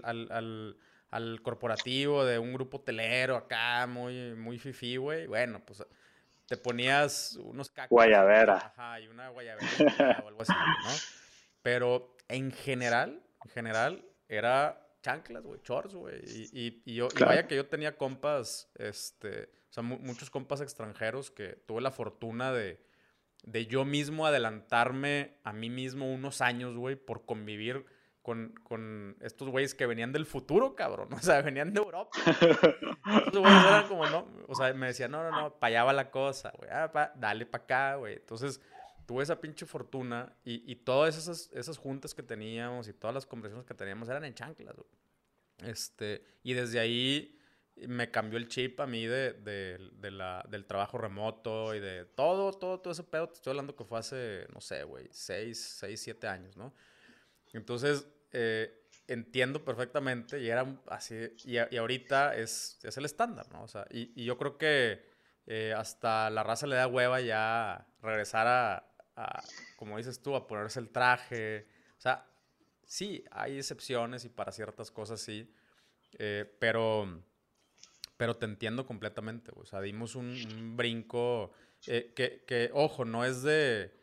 [0.03, 0.77] al, al
[1.15, 5.81] al corporativo de un grupo telero acá, muy, muy fifí, güey, bueno, pues
[6.45, 7.89] te ponías unos cacos.
[7.89, 8.57] Guayabera.
[8.57, 10.89] Ajá, y una guayabera o algo así, ¿no?
[11.61, 16.21] Pero en general, en general, era chanclas, güey, shorts, güey.
[16.25, 21.31] Y, y, yo, y vaya que yo tenía compas, este, o sea, muchos compas extranjeros
[21.31, 22.85] que tuve la fortuna de,
[23.43, 27.85] de yo mismo adelantarme a mí mismo unos años, güey, por convivir
[28.25, 31.09] con, con estos güeyes que venían del futuro, cabrón.
[31.13, 32.09] O sea, venían de Europa.
[32.25, 35.93] Estos güeyes eran como, no, o sea, me decían, no, no, no, para allá va
[35.93, 36.67] la cosa, güey.
[36.71, 38.15] Ah, pa, dale para acá, güey.
[38.15, 38.59] Entonces,
[39.05, 43.27] tuve esa pinche fortuna y, y todas esas, esas juntas que teníamos y todas las
[43.27, 44.89] conversaciones que teníamos eran en chanclas, güey.
[45.59, 47.39] Este, y desde ahí
[47.75, 52.05] me cambió el chip a mí de, de, de la, del trabajo remoto y de
[52.05, 53.29] todo, todo, todo ese pedo.
[53.29, 56.73] Te estoy hablando que fue hace, no sé, güey, seis, seis, siete años, ¿no?
[57.53, 63.63] Entonces, eh, entiendo perfectamente y era así, y, ahorita es, es, el estándar, ¿no?
[63.63, 65.09] O sea, y, yo creo que
[65.45, 68.45] eh, hasta la raza le da hueva ya regresar
[69.15, 69.43] a,
[69.77, 71.65] como dices tú, a ponerse el traje.
[71.97, 72.27] O sea,
[72.83, 75.49] sí, hay excepciones y para ciertas cosas sí,
[76.19, 77.23] eh, pero,
[78.17, 79.53] pero te entiendo completamente.
[79.55, 83.93] O sea, dimos un, brinco que, que, ojo, no es de,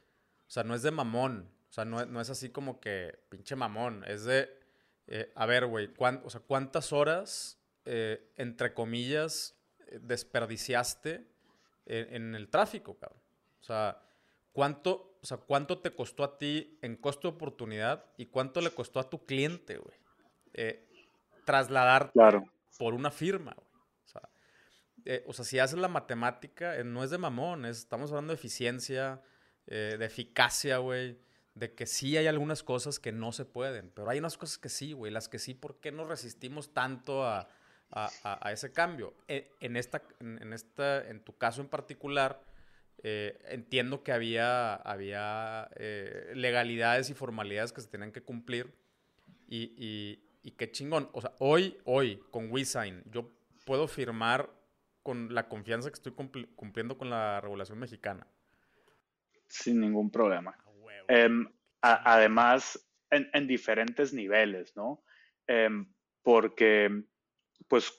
[0.46, 1.52] o sea, no es de mamón.
[1.72, 4.04] O sea, no, no es así como que pinche mamón.
[4.06, 4.60] Es de,
[5.06, 9.58] eh, a ver, güey, o sea, ¿cuántas horas, eh, entre comillas,
[10.02, 11.26] desperdiciaste
[11.86, 13.22] en, en el tráfico, cabrón?
[13.62, 14.02] O sea,
[14.52, 18.70] ¿cuánto, o sea, ¿cuánto te costó a ti en costo de oportunidad y cuánto le
[18.70, 19.96] costó a tu cliente, güey?
[20.52, 20.86] Eh,
[21.46, 22.44] trasladar claro.
[22.78, 23.68] por una firma, güey.
[24.04, 24.28] O sea,
[25.04, 28.32] eh, o sea, si haces la matemática, eh, no es de mamón, es, estamos hablando
[28.32, 29.22] de eficiencia,
[29.66, 31.18] eh, de eficacia, güey.
[31.54, 34.68] De que sí hay algunas cosas que no se pueden, pero hay unas cosas que
[34.68, 35.12] sí, güey.
[35.12, 37.48] Las que sí, ¿por qué nos resistimos tanto a,
[37.90, 39.14] a, a, ese cambio?
[39.28, 42.42] En, en, esta, en, esta, en tu caso en particular,
[43.04, 48.72] eh, entiendo que había, había eh, legalidades y formalidades que se tenían que cumplir.
[49.48, 51.10] Y, y, qué chingón.
[51.12, 53.30] O sea, hoy, hoy, con WeSign, yo
[53.66, 54.50] puedo firmar
[55.02, 58.26] con la confianza que estoy cumpli cumpliendo con la regulación mexicana.
[59.48, 60.56] Sin ningún problema.
[61.82, 65.04] A, además, en, en, diferentes niveles, ¿no?
[65.46, 67.04] Em, porque,
[67.68, 67.92] pues,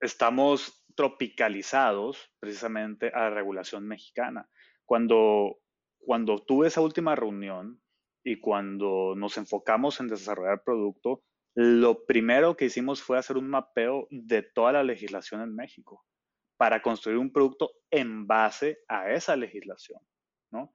[0.00, 4.48] estamos tropicalizados precisamente a la regulación mexicana.
[4.84, 5.60] Cuando,
[5.98, 7.80] cuando tuve esa última reunión
[8.24, 11.22] y cuando nos enfocamos en desarrollar producto,
[11.54, 16.04] lo primero que hicimos fue hacer un mapeo de toda la legislación en México
[16.56, 20.00] para construir un producto en base a esa legislación.
[20.50, 20.74] ¿no?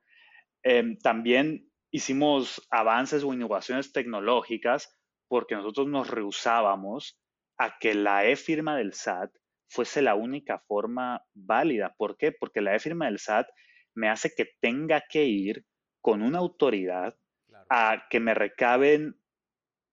[0.63, 4.97] Eh, también hicimos avances o innovaciones tecnológicas
[5.27, 7.19] porque nosotros nos rehusábamos
[7.57, 9.31] a que la e-firma del SAT
[9.67, 11.93] fuese la única forma válida.
[11.97, 12.31] ¿Por qué?
[12.31, 13.47] Porque la e-firma del SAT
[13.95, 15.65] me hace que tenga que ir
[16.01, 17.65] con una autoridad claro.
[17.69, 19.19] a que me recaben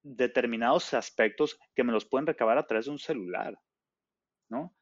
[0.03, 3.59] determinados aspectos que me los pueden recabar a través de un celular,
[4.49, 4.75] ¿no?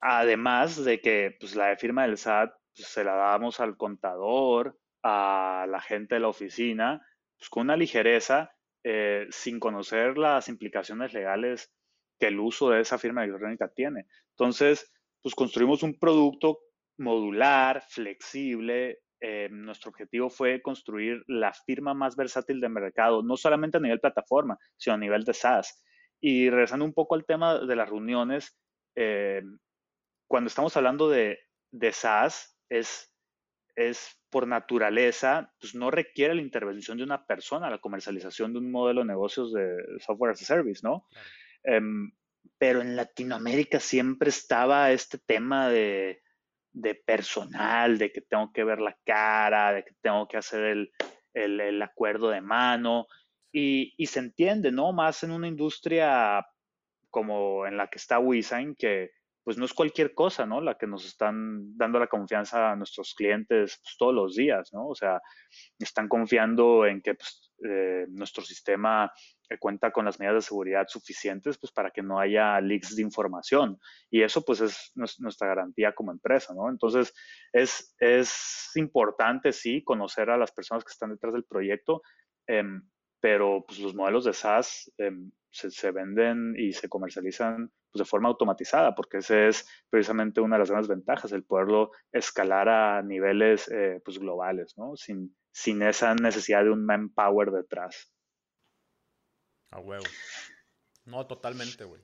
[0.00, 5.66] Además de que pues, la firma del SAT pues, se la damos al contador, a
[5.68, 7.06] la gente de la oficina,
[7.38, 8.50] pues, con una ligereza,
[8.82, 11.72] eh, sin conocer las implicaciones legales
[12.18, 14.06] que el uso de esa firma electrónica tiene.
[14.30, 16.58] Entonces, pues construimos un producto
[16.98, 19.00] modular, flexible.
[19.20, 24.00] Eh, nuestro objetivo fue construir la firma más versátil del mercado, no solamente a nivel
[24.00, 25.82] plataforma, sino a nivel de SaaS.
[26.20, 28.58] Y regresando un poco al tema de las reuniones,
[28.96, 29.42] eh,
[30.28, 31.38] cuando estamos hablando de,
[31.72, 33.13] de SaaS, es,
[33.76, 38.70] es por naturaleza, pues no requiere la intervención de una persona, la comercialización de un
[38.70, 41.06] modelo de negocios de software as a service, ¿no?
[41.62, 41.78] Claro.
[41.86, 42.12] Um,
[42.58, 46.22] pero en Latinoamérica siempre estaba este tema de,
[46.72, 50.92] de, personal, de que tengo que ver la cara, de que tengo que hacer el,
[51.32, 53.06] el, el acuerdo de mano,
[53.52, 54.92] y, y, se entiende, ¿no?
[54.92, 56.44] Más en una industria
[57.10, 59.12] como en la que está WeSign, que
[59.44, 60.62] pues no es cualquier cosa, ¿no?
[60.62, 64.88] La que nos están dando la confianza a nuestros clientes pues, todos los días, ¿no?
[64.88, 65.20] O sea,
[65.78, 69.12] están confiando en que pues, eh, nuestro sistema
[69.50, 73.02] eh, cuenta con las medidas de seguridad suficientes pues para que no haya leaks de
[73.02, 73.78] información.
[74.10, 76.70] Y eso pues es nuestra garantía como empresa, ¿no?
[76.70, 77.12] Entonces,
[77.52, 82.00] es, es importante, sí, conocer a las personas que están detrás del proyecto,
[82.46, 82.64] eh,
[83.20, 84.90] pero pues los modelos de SaaS
[85.50, 90.56] se, se, venden y se comercializan pues, de forma automatizada, porque esa es precisamente una
[90.56, 94.96] de las grandes ventajas, el poderlo escalar a niveles eh, pues, globales, ¿no?
[94.96, 98.12] Sin, sin esa necesidad de un manpower detrás.
[99.70, 100.04] A huevo.
[101.04, 102.02] No, totalmente, güey.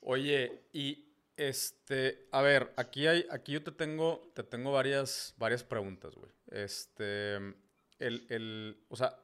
[0.00, 5.64] Oye, y este, a ver, aquí hay, aquí yo te tengo, te tengo varias, varias
[5.64, 6.30] preguntas, güey.
[6.48, 9.18] Este, el, el, o sea,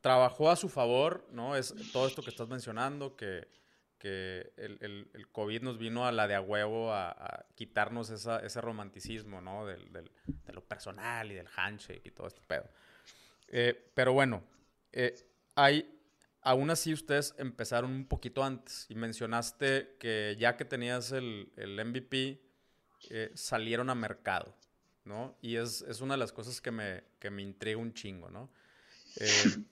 [0.00, 1.54] trabajó a su favor, ¿no?
[1.54, 3.46] Es todo esto que estás mencionando, que,
[3.98, 8.60] que el, el, COVID nos vino a la de a huevo a, quitarnos esa, ese
[8.60, 9.66] romanticismo, ¿no?
[9.66, 12.68] Del, del, de lo personal y del handshake y todo este pedo.
[13.48, 14.44] Eh, pero bueno,
[14.92, 15.14] eh,
[15.56, 16.00] hay,
[16.42, 21.84] aún así ustedes empezaron un poquito antes y mencionaste que ya que tenías el, el
[21.84, 22.40] MVP,
[23.10, 24.54] eh, salieron a mercado,
[25.04, 25.36] ¿no?
[25.40, 28.50] Y es, es, una de las cosas que me, que me intriga un chingo, ¿no?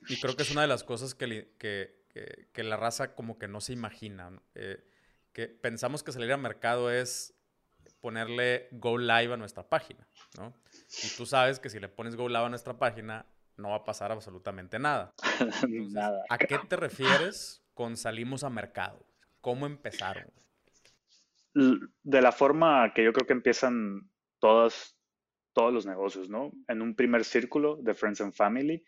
[0.09, 1.95] y creo que es una de las cosas que, que,
[2.52, 4.31] que, la raza como que no se imagina.
[4.55, 4.83] Eh,
[5.33, 7.35] que pensamos que salir al mercado es
[8.00, 10.07] ponerle Go Live a nuestra página,
[10.38, 10.55] ¿no?
[11.02, 13.26] Y tú sabes que si le pones Go Live a nuestra página,
[13.57, 15.12] no va a pasar absolutamente nada.
[15.68, 16.24] nada.
[16.29, 19.05] ¿A qué te refieres con salimos a mercado?
[19.40, 20.31] ¿Cómo empezaron?
[21.55, 24.96] De la forma que yo creo que empiezan todos,
[25.52, 26.52] todos los negocios, ¿no?
[26.68, 28.85] En un primer círculo de Friends and Family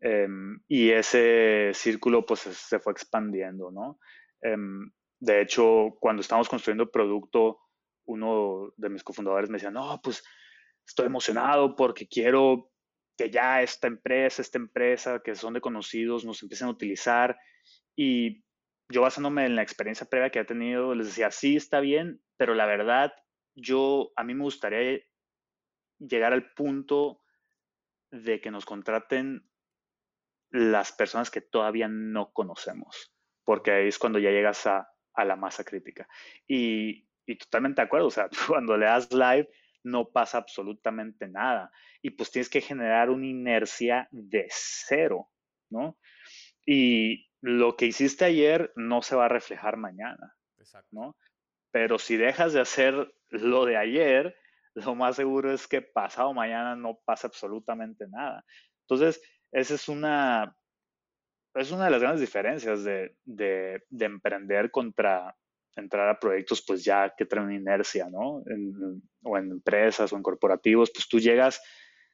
[0.00, 3.98] Em, y ese círculo pues se fue expandiendo, ¿no?
[4.40, 7.58] Em, de hecho, cuando estábamos construyendo producto,
[8.06, 10.24] uno de mis cofundadores me decía, no, pues
[10.86, 12.70] estoy emocionado porque quiero
[13.16, 17.38] que ya esta empresa, esta empresa que son de conocidos nos empiecen a utilizar.
[17.94, 18.42] Y
[18.88, 22.54] yo basándome en la experiencia previa que he tenido, les decía, sí, está bien, pero
[22.54, 23.12] la verdad,
[23.54, 25.00] yo, a mí me gustaría
[25.98, 27.20] llegar al punto
[28.10, 29.49] de que nos contraten
[30.50, 33.12] las personas que todavía no conocemos,
[33.44, 36.08] porque ahí es cuando ya llegas a, la masa crítica.
[36.48, 37.06] Y,
[37.38, 39.48] totalmente de acuerdo, o sea, cuando le das live
[39.84, 41.70] no pasa absolutamente nada
[42.02, 45.30] y pues tienes que generar una inercia de cero,
[45.70, 45.98] ¿no?
[46.66, 50.36] Y lo que hiciste ayer no se va a reflejar mañana,
[50.90, 51.16] ¿no?
[51.70, 54.36] Pero si dejas de hacer lo de ayer,
[54.74, 58.44] lo más seguro es que pasado mañana no pasa absolutamente nada.
[58.82, 60.56] Entonces, esa es una,
[61.54, 65.36] es una de las grandes diferencias de, de, emprender contra
[65.76, 68.42] entrar a proyectos pues ya que traen inercia, ¿no?
[69.22, 71.60] o en empresas o en corporativos, pues tú llegas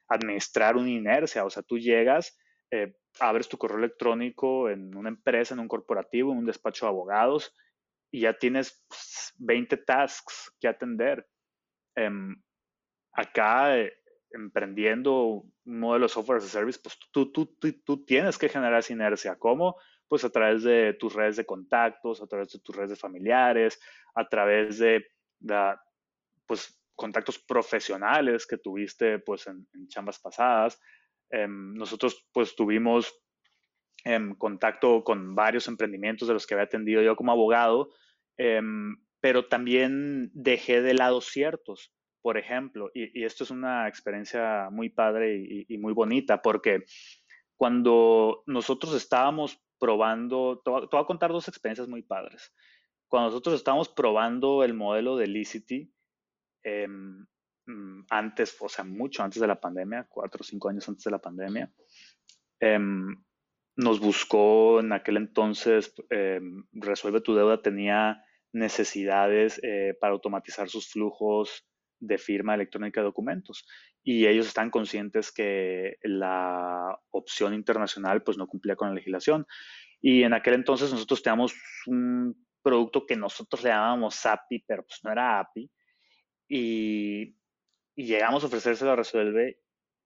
[0.08, 2.38] a administrar una inercia, o sea, tú llegas,
[2.70, 6.90] eh, abres tu correo electrónico en una empresa, en un corporativo, en un despacho de
[6.90, 7.54] abogados
[8.10, 8.84] y ya tienes
[9.38, 11.26] 20 pues, tasks que atender.
[11.96, 12.36] Em,
[13.12, 13.92] acá eh,
[14.30, 17.46] emprendiendo un modelo de software as a service, pues tú, tú,
[17.84, 19.36] tú, tienes que generar esa inercia.
[19.38, 19.76] ¿Cómo?
[20.08, 23.80] Pues a través de tus redes de contactos, a través de tus redes de familiares,
[24.14, 25.06] a través de,
[26.46, 30.80] pues, contactos profesionales que tuviste pues, en, chambas pasadas.
[31.30, 33.12] Em, nosotros pues tuvimos
[34.04, 37.90] em, contacto con varios emprendimientos de los que había atendido yo como abogado,
[38.36, 41.92] em, pero también dejé de lado ciertos
[42.26, 46.84] por ejemplo, y, esto es una experiencia muy padre y, muy bonita, porque
[47.56, 52.52] cuando nosotros estábamos probando, te voy, a contar dos experiencias muy padres.
[53.06, 55.88] Cuando nosotros estábamos probando el modelo de Licity,
[56.64, 57.24] em,
[57.68, 61.12] mm, antes, o sea, mucho antes de la pandemia, cuatro o cinco años antes de
[61.12, 61.72] la pandemia,
[62.58, 63.06] em,
[63.76, 68.20] nos buscó en aquel entonces, em, Resuelve tu deuda tenía
[68.52, 71.64] necesidades eh, para automatizar sus flujos
[71.98, 73.66] de firma electrónica de documentos.
[74.02, 79.46] Y ellos están conscientes que la opción internacional pues no cumplía con la legislación.
[80.00, 81.54] Y en aquel entonces nosotros teníamos
[81.86, 85.70] un producto que nosotros le llamábamos API, pero pues no era API.
[86.48, 87.36] Y,
[87.94, 89.58] llegamos a ofrecérselo a Resuelve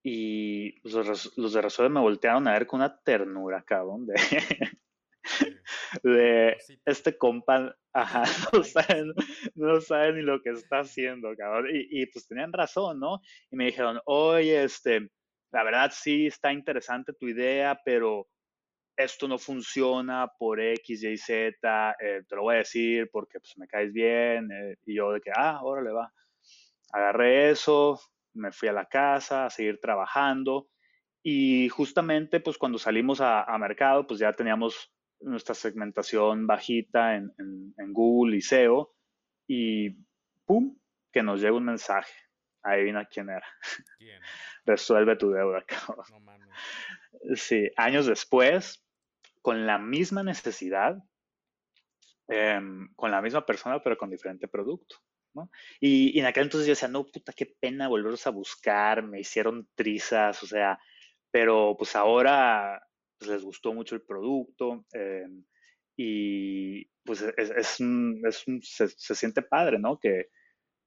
[0.03, 4.15] y los, los, de Resuelve me voltearon a ver con una ternura, cabrón, de,
[6.03, 9.13] de este compa, ajá, no saben,
[9.55, 11.69] no saben ni lo que está haciendo, cabrón.
[11.75, 13.21] Y, y, pues tenían razón, ¿no?
[13.51, 15.11] Y me dijeron, oye, este,
[15.53, 18.29] la verdad sí está interesante tu idea, pero
[18.97, 23.57] esto no funciona por X, Y, Z, eh, te lo voy a decir porque pues
[23.57, 24.51] me caes bien.
[24.53, 26.13] Eh", y yo de que, ah, órale, va.
[26.93, 28.01] Agarré eso,
[28.35, 30.69] me fui a la casa a seguir trabajando.
[31.23, 34.91] Y justamente, pues cuando salimos a, a mercado, pues ya teníamos
[35.21, 38.95] nuestra segmentación bajita en, en, Google y SEO
[39.47, 39.91] y
[40.45, 40.79] ¡pum!
[41.13, 42.13] que nos llega un mensaje.
[42.63, 43.47] Ahí vino quién era.
[44.65, 46.05] Resuelve tu deuda, cabrón.
[47.35, 48.85] Sí, años después,
[49.43, 50.97] con la misma necesidad,
[52.29, 54.97] em, con la misma persona, pero con diferente producto.
[55.35, 55.51] ¿no?
[55.81, 59.21] Y, y, en aquel entonces yo decía, no, puta, qué pena volverlos a buscar, me
[59.21, 60.79] hicieron trizas, o sea,
[61.31, 62.83] pero pues ahora
[63.21, 65.29] pues, les gustó mucho el producto eh,
[65.97, 69.99] y pues es, es, se, siente padre, ¿no?
[69.99, 70.29] Que,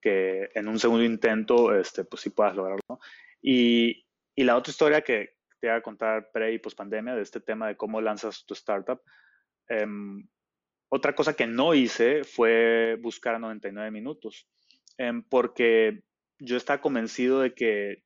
[0.06, 3.00] en un segundo intento, este, pues sí puedas lograrlo.
[3.42, 4.06] Y,
[4.36, 7.40] y la otra historia que te iba a contar pre y post pandemia de este
[7.40, 9.02] tema de cómo lanzas tu startup.
[9.70, 10.28] Em,
[10.90, 14.50] otra cosa que no hice fue buscar a 99 minutos,
[14.98, 16.04] em, porque
[16.38, 18.03] yo estaba convencido de que,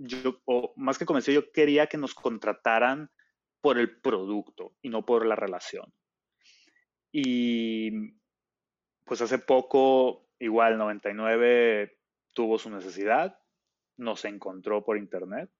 [0.00, 3.10] yo, o más que convencido, yo quería que nos contrataran
[3.60, 5.92] por el producto y no por la relación.
[7.12, 8.14] Y
[9.04, 11.98] pues hace poco, igual 99
[12.32, 13.38] tuvo su necesidad,
[13.96, 15.50] nos encontró por internet,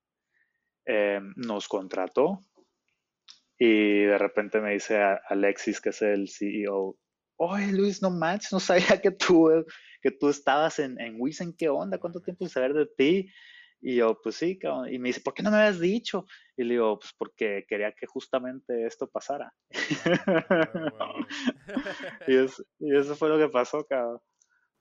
[0.86, 2.40] em, nos contrató
[3.58, 6.96] y de repente me dice Alexis, que es el CEO,
[7.36, 9.50] oye Luis, no manches, no sabía que tú,
[10.00, 11.98] que tú estabas en, en Wizen, ¿qué onda?
[11.98, 13.30] ¿Cuánto tiempo sin saber de ti?
[13.82, 14.92] Y yo, pues sí, cabrón.
[14.92, 16.26] Y me dice, ¿por qué no me habías dicho?
[16.56, 19.54] Y le digo, pues porque quería que justamente esto pasara.
[22.28, 24.20] y, eso, fue lo que pasó, cabrón.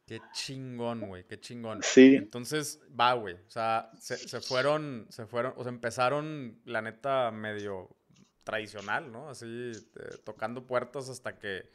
[0.06, 1.82] Qué chingón, güey, qué chingón.
[1.84, 2.16] Sí.
[2.16, 3.36] Entonces, va, güey.
[3.36, 7.96] O sea, se, se, fueron, se fueron, o sea, empezaron, la neta, medio
[8.44, 9.30] tradicional, ¿no?
[9.30, 11.70] Así, eh, tocando puertas hasta que,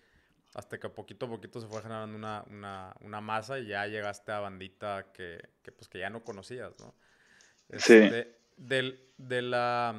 [0.55, 4.33] hasta que poquito a poquito se fue generando una, una, una masa y ya llegaste
[4.33, 6.93] a bandita que, que, pues, que ya no conocías, ¿no?
[7.79, 8.11] Sí.
[8.57, 9.95] Del, de la,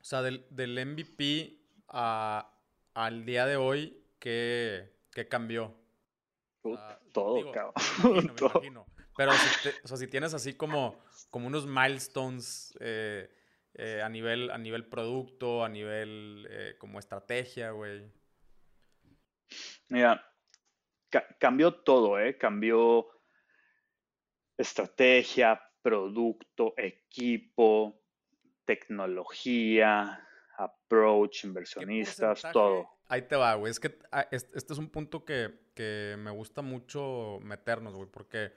[0.00, 2.52] o sea, del, del MVP a,
[2.94, 5.76] al día de hoy, ¿qué, qué cambió?
[7.12, 7.74] todo, cabrón.
[8.02, 8.86] Me imagino,
[9.16, 13.30] Pero si, o sea, si tienes así como, como unos milestones eh,
[13.74, 18.10] eh, a, nivel, a nivel producto, a nivel eh, como estrategia, güey.
[19.88, 20.24] Mira,
[21.38, 22.36] cambió todo, ¿eh?
[22.36, 23.08] Cambió
[24.56, 28.00] estrategia, producto, equipo,
[28.64, 30.26] tecnología,
[30.56, 32.88] approach, inversionistas, todo.
[33.08, 33.70] Ahí te va, güey.
[33.70, 35.68] Es que ah, este es un punto que,
[36.18, 38.52] me gusta mucho meternos, güey, porque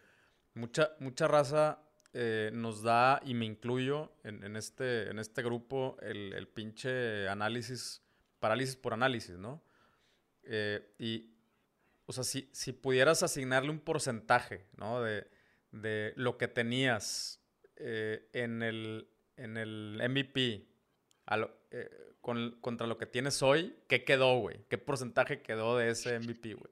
[0.54, 1.80] mucha, mucha raza
[2.14, 8.04] eh, nos da, y me incluyo en, este, en este grupo, el, pinche análisis,
[8.40, 9.64] parálisis por análisis, ¿no?
[10.44, 11.34] Eh, y,
[12.06, 15.02] o sea, si, si pudieras asignarle un porcentaje, ¿no?
[15.02, 15.26] De,
[15.74, 17.44] de lo que tenías
[17.76, 20.68] eh, en, el, en el MVP
[21.72, 21.90] eh,
[22.22, 24.66] contra lo que tienes hoy, ¿qué quedó, güey?
[24.70, 26.72] ¿Qué porcentaje quedó de ese MVP, güey?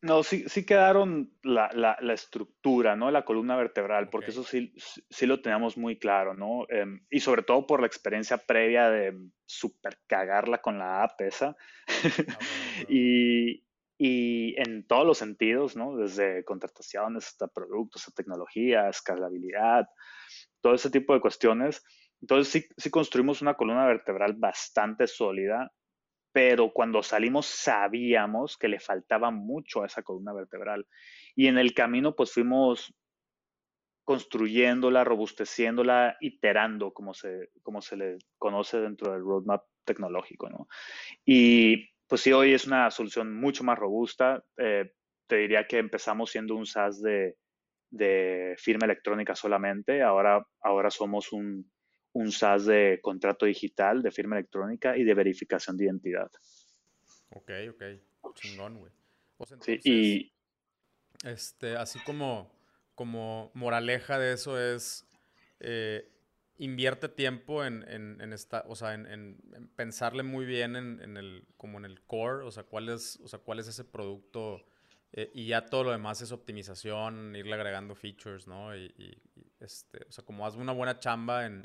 [0.00, 3.12] No, sí, sí quedaron la, la, estructura, ¿no?
[3.12, 6.66] La columna vertebral, porque eso sí, sí lo teníamos muy claro, ¿no?
[6.70, 9.16] Em, y sobre todo por la experiencia previa de
[9.46, 11.56] super cagarla con la app esa.
[11.86, 11.86] Ah,
[12.88, 13.62] y,
[14.04, 15.94] y en todos los sentidos, ¿no?
[15.94, 19.86] Desde contrataciones hasta productos, hasta tecnología, escalabilidad,
[20.60, 21.84] todo ese tipo de cuestiones.
[22.20, 25.70] Entonces sí, construimos una columna vertebral bastante sólida,
[26.32, 30.84] pero cuando salimos sabíamos que le faltaba mucho a esa columna vertebral.
[31.36, 32.92] Y en el camino pues fuimos
[34.02, 40.66] construyéndola, robusteciéndola, iterando, como se, como se le conoce dentro del roadmap tecnológico, ¿no?
[41.24, 44.44] Y pues sí, hoy es una solución mucho más robusta.
[44.58, 44.92] Eh,
[45.26, 47.38] te diría que empezamos siendo un SaaS de,
[48.58, 50.02] firma electrónica solamente.
[50.02, 51.72] Ahora, ahora somos un,
[52.12, 56.30] un SaaS de contrato digital, de firma electrónica y de verificación de identidad.
[57.30, 57.82] Ok, ok.
[58.34, 58.92] Chingón, güey.
[59.62, 60.32] sí, y...
[61.24, 62.52] Este, así como,
[62.94, 65.08] como moraleja de eso es...
[65.60, 66.11] Eh,
[66.62, 69.36] invierte tiempo en, en, esta, o sea, en,
[69.74, 73.40] pensarle muy bien en, el, como en el core, o sea, cuál es, o sea,
[73.40, 74.64] cuál es ese producto
[75.12, 78.76] eh, y ya todo lo demás es optimización, irle agregando features, ¿no?
[78.76, 79.20] Y,
[79.58, 81.64] este, o sea, como haz una buena chamba en,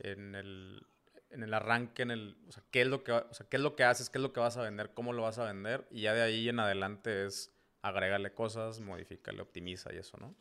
[0.00, 0.86] el,
[1.30, 3.62] en el arranque, en el, o sea, qué es lo que, o sea, qué es
[3.62, 5.86] lo que haces, qué es lo que vas a vender, cómo lo vas a vender
[5.90, 7.50] y ya de ahí en adelante es
[7.80, 10.34] agregarle cosas, modificarle, optimiza y eso, ¿no?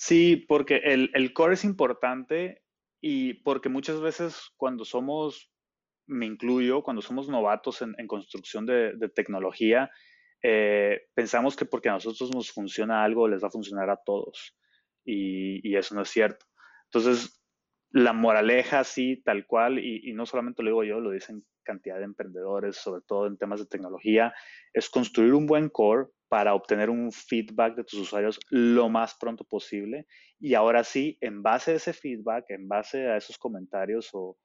[0.00, 2.62] Sí, porque el, core es importante
[3.00, 5.50] y porque muchas veces cuando somos,
[6.06, 9.90] me incluyo, cuando somos novatos en, construcción de, tecnología,
[10.40, 14.56] eh, pensamos que porque a nosotros nos funciona algo, les va a funcionar a todos.
[15.04, 16.46] Y, eso no es cierto.
[16.84, 17.42] Entonces,
[17.90, 21.98] la moraleja, sí, tal cual, y, y, no solamente lo digo yo, lo dicen cantidad
[21.98, 24.32] de emprendedores, sobre todo en temas de tecnología,
[24.72, 29.44] es construir un buen core para obtener un feedback de tus usuarios lo más pronto
[29.44, 30.06] posible.
[30.38, 34.36] Y ahora sí, en base a ese feedback, en base a esos comentarios o,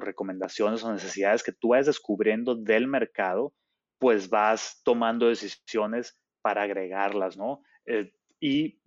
[0.00, 3.54] recomendaciones o necesidades que tú vayas descubriendo del mercado,
[3.98, 7.62] pues vas tomando decisiones para agregarlas, ¿no?
[7.84, 8.80] Eh, y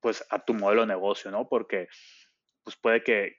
[0.00, 1.48] pues a tu modelo de negocio, ¿no?
[1.48, 1.88] Porque
[2.64, 3.36] pues puede que,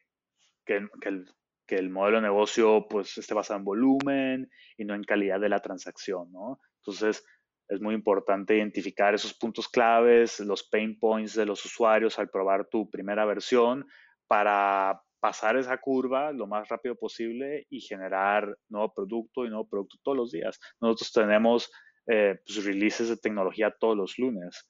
[0.65, 1.25] que, el,
[1.65, 5.49] que, el, modelo de negocio pues esté basado en volumen y no en calidad de
[5.49, 6.59] la transacción, ¿no?
[6.77, 7.25] Entonces,
[7.69, 12.67] es muy importante identificar esos puntos claves, los pain points de los usuarios al probar
[12.67, 13.85] tu primera versión
[14.27, 19.97] para pasar esa curva lo más rápido posible y generar nuevo producto y nuevo producto
[20.03, 20.59] todos los días.
[20.81, 21.71] Nosotros tenemos
[22.07, 24.67] eh, pues, releases de tecnología todos los lunes.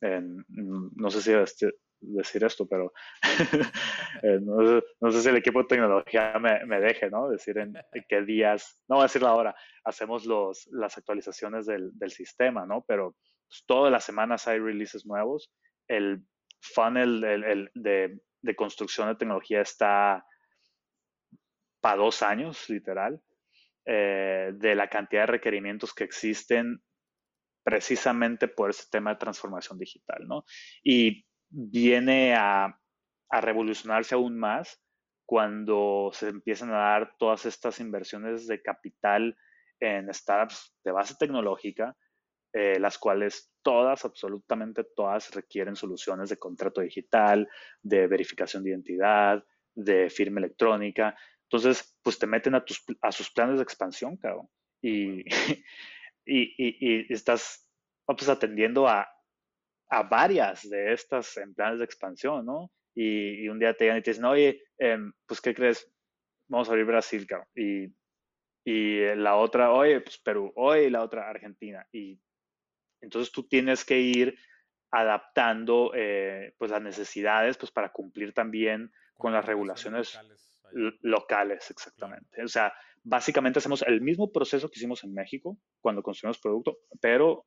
[0.00, 1.70] no sé si este,
[2.02, 2.92] decir esto, pero
[4.22, 7.28] eh, no, sé si el equipo de tecnología me, deje, ¿no?
[7.28, 7.74] Decir en,
[8.08, 12.84] qué días, no voy a decirlo ahora, hacemos los, las actualizaciones del, del sistema, ¿no?
[12.86, 13.16] Pero
[13.48, 15.52] pues, todas las semanas hay releases nuevos.
[15.88, 16.24] El
[16.60, 20.24] funnel el, de, de, construcción de tecnología está
[21.80, 23.20] para dos años, literal,
[23.84, 26.80] eh, de la cantidad de requerimientos que existen
[27.64, 30.44] precisamente por ese tema de transformación digital, ¿no?
[30.82, 32.78] Y viene a,
[33.30, 34.78] revolucionarse aún más
[35.24, 39.38] cuando se empiezan a dar todas estas inversiones de capital
[39.80, 41.96] en startups de base tecnológica,
[42.52, 47.48] eh, las cuales todas, absolutamente todas, requieren soluciones de contrato digital,
[47.80, 49.42] de verificación de identidad,
[49.74, 51.16] de firma electrónica.
[51.44, 54.48] Entonces, pues te meten a, tus, a sus planes de expansión, cabrón.
[56.24, 57.68] Y, y, y, estás
[58.06, 59.08] pues, atendiendo a,
[59.92, 62.70] a varias de estas en planes de expansión, ¿no?
[62.94, 65.86] Y, un día te llegan y te dicen, oye, em, pues, ¿qué crees?
[66.48, 67.48] Vamos a abrir Brasil, cabrón.
[67.54, 67.94] Y,
[68.64, 71.86] y la otra, oye, pues Perú, oye, la otra Argentina.
[71.92, 72.18] Y
[73.02, 74.34] entonces tú tienes que ir
[74.90, 80.18] adaptando eh, pues las necesidades pues para cumplir también con las regulaciones
[81.02, 82.42] locales, exactamente.
[82.42, 82.72] O sea,
[83.02, 87.46] básicamente hacemos el mismo proceso que hicimos en México cuando construimos producto, pero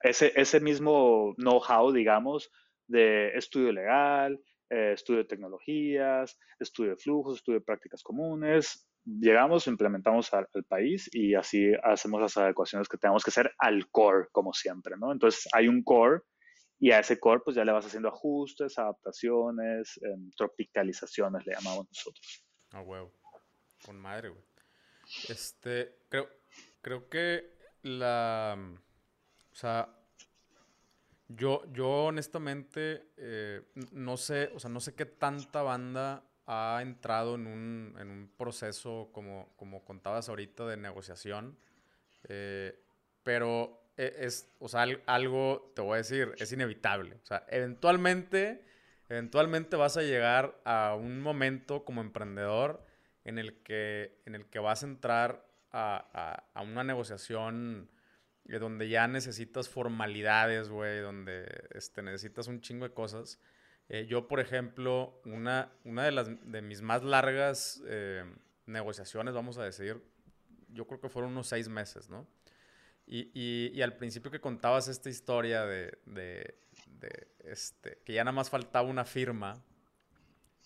[0.00, 2.50] ese, ese mismo know-how, digamos,
[2.86, 4.40] de estudio legal,
[4.70, 8.86] eh, estudio de tecnologías, estudio de flujos, estudio de prácticas comunes.
[9.04, 14.28] Llegamos, implementamos al, país y así hacemos las adecuaciones que tenemos que hacer al core,
[14.32, 15.12] como siempre, ¿no?
[15.12, 16.20] Entonces hay un core
[16.78, 21.86] y a ese core pues ya le vas haciendo ajustes, adaptaciones, em, tropicalizaciones, le llamamos
[21.88, 22.44] nosotros.
[22.72, 23.12] Ah, huevo.
[23.84, 24.42] Con madre, güey.
[25.28, 26.28] Este, creo,
[26.82, 28.58] creo que la
[29.58, 29.88] sea,
[31.28, 37.34] yo, yo honestamente eh, no sé, o sea, no sé qué tanta banda ha entrado
[37.34, 41.58] en un, en un proceso como, como contabas ahorita de negociación,
[42.28, 42.80] eh,
[43.22, 47.16] pero e, es, o sea, algo, te voy a decir, es inevitable.
[47.22, 48.64] O sea, eventualmente,
[49.08, 52.86] eventualmente vas a llegar a un momento como emprendedor
[53.24, 57.90] en el que, en el que vas a entrar a, a, a una negociación
[58.56, 63.38] donde ya necesitas formalidades, güey, donde este, necesitas un chingo de cosas.
[63.90, 68.24] Eh, yo, por ejemplo, una, una de, las, de mis más largas eh,
[68.64, 70.02] negociaciones, vamos a decir,
[70.68, 72.26] yo creo que fueron unos seis meses, ¿no?
[73.06, 76.54] Y, y, al principio que contabas esta historia de, de,
[77.44, 79.64] este, que ya nada más faltaba una firma,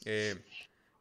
[0.04, 0.34] eh,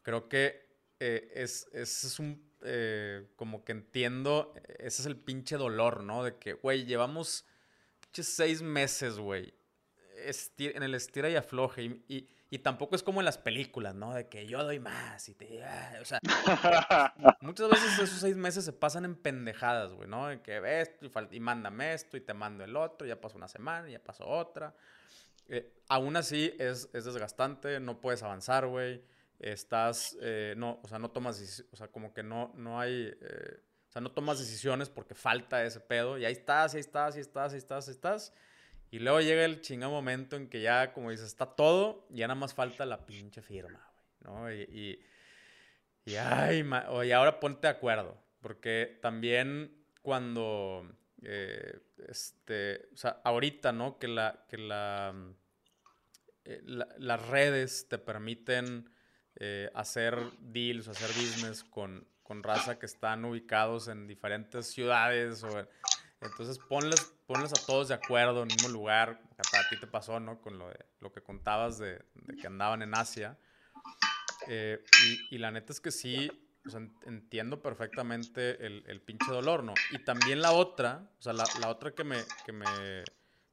[0.03, 0.69] creo que
[0.99, 6.23] es, es un eh, como que entiendo, ese es el pinche dolor, ¿no?
[6.23, 7.45] De que, güey, llevamos
[8.11, 9.53] seis meses, güey,
[10.57, 11.83] en el estira y afloje.
[12.07, 14.13] Y, y, tampoco es como en las películas, ¿no?
[14.13, 15.63] De que yo doy más y te...
[15.63, 16.19] Ah, o sea,
[17.41, 20.27] muchas veces esos seis meses se pasan en pendejadas, güey, ¿no?
[20.27, 23.47] De que ves y, y mándame esto y te mando el otro, ya pasó una
[23.47, 24.75] semana, ya pasó otra.
[25.47, 29.01] Eh, aún así es, es desgastante, no puedes avanzar, güey
[29.41, 33.59] estás, eh, no, o sea, no tomas, o sea, como que no, no hay, eh,
[33.89, 37.21] o sea, no tomas decisiones porque falta ese pedo y ahí estás, ahí estás, ahí
[37.21, 38.33] estás, ahí estás, ahí estás.
[38.91, 42.27] Y luego llega el chingado momento en que ya, como dices, está todo y ya
[42.27, 43.89] nada más falta la pinche firma,
[44.21, 44.53] güey, ¿no?
[44.53, 44.61] Y,
[46.05, 46.63] y, y, ay,
[47.05, 50.85] y ahora ponte de acuerdo, porque también cuando,
[51.23, 53.97] eh, este, o sea, ahorita, ¿no?
[53.97, 55.15] Que la, que la,
[56.43, 58.91] las redes te permiten
[59.37, 65.43] eh, hacer deals hacer business con, con, raza que están ubicados en diferentes ciudades.
[65.43, 65.67] O,
[66.21, 69.21] entonces ponles, ponles a todos de acuerdo en el mismo lugar.
[69.37, 70.41] A ti te pasó, ¿no?
[70.41, 72.03] Con lo, de, lo que contabas de,
[72.39, 73.37] que andaban en Asia.
[74.47, 74.83] Eh,
[75.29, 76.29] y, la neta es que sí,
[77.05, 79.73] entiendo perfectamente el, el, pinche dolor, ¿no?
[79.91, 82.65] Y también la otra, o sea, la, la otra que, me, que, me,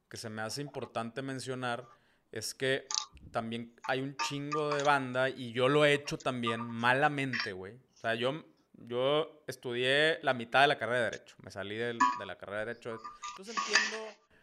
[0.09, 1.87] que se me hace importante mencionar
[2.31, 2.87] es que
[3.31, 7.73] también hay un chingo de banda y yo lo he hecho también malamente, güey.
[7.73, 8.43] O sea, yo,
[8.73, 11.35] yo estudié la mitad de la carrera de Derecho.
[11.43, 12.97] Me salí de la carrera de Derecho.
[13.31, 13.97] Entonces entiendo...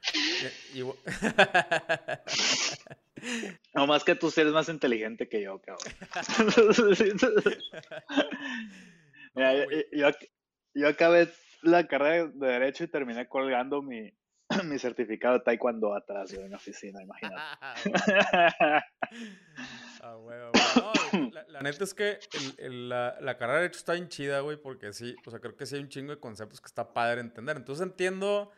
[3.75, 5.83] no más que tú eres más inteligente que yo, cabrón.
[9.93, 10.11] yo,
[10.75, 11.29] yo acabé
[11.63, 14.13] la carrera de Derecho y terminé colgando mi,
[14.65, 17.37] mi certificado de taekwondo atrás de una oficina, imagínate.
[20.03, 22.19] Ah, güey, No, la, neta es que
[22.59, 25.67] la, la, carrera de hecho está bien chida, güey, porque sí, o sea, creo que
[25.67, 27.57] sí hay un chingo de conceptos que está padre entender.
[27.57, 28.53] Entonces entiendo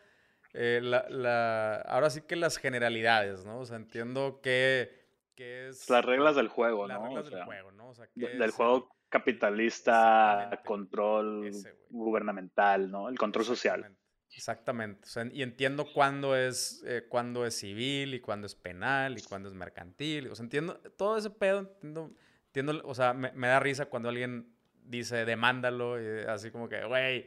[0.53, 3.61] eh, la, ahora sí que las generalidades, ¿no?
[3.61, 4.91] O sea, entiendo que,
[5.37, 5.89] es...
[5.89, 6.95] Las reglas del juego, ¿no?
[6.95, 7.89] Las reglas del juego, ¿no?
[7.91, 11.51] O sea, del juego capitalista, control
[11.91, 13.09] gubernamental, ¿no?
[13.09, 13.97] El control social.
[14.39, 15.01] Exactamente.
[15.03, 19.23] O sea, y entiendo cuándo es, eh, cuándo es civil y cuándo es penal y
[19.23, 20.29] cuándo es mercantil.
[20.29, 21.59] O sea, entiendo todo ese pedo.
[21.59, 22.13] Entiendo,
[22.47, 26.85] entiendo o sea, me, me, da risa cuando alguien dice demándalo y así como que,
[26.85, 27.27] güey,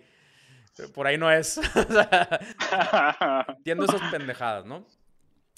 [0.94, 1.58] por ahí no es.
[3.58, 4.88] entiendo esas pendejadas, ¿no?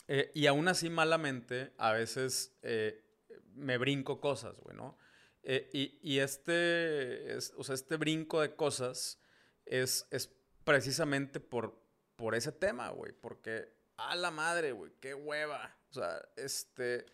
[0.08, 3.06] Eh, y aún así, malamente, a veces eh,
[3.54, 4.98] me brinco cosas, güey, ¿no?
[5.46, 9.20] y, y, este, o sea, este brinco de cosas
[9.66, 10.34] es, es
[10.64, 11.82] precisamente por,
[12.16, 13.12] por ese tema, güey.
[13.14, 15.76] Porque, a la madre, güey, qué hueva.
[15.90, 17.06] O sea, este.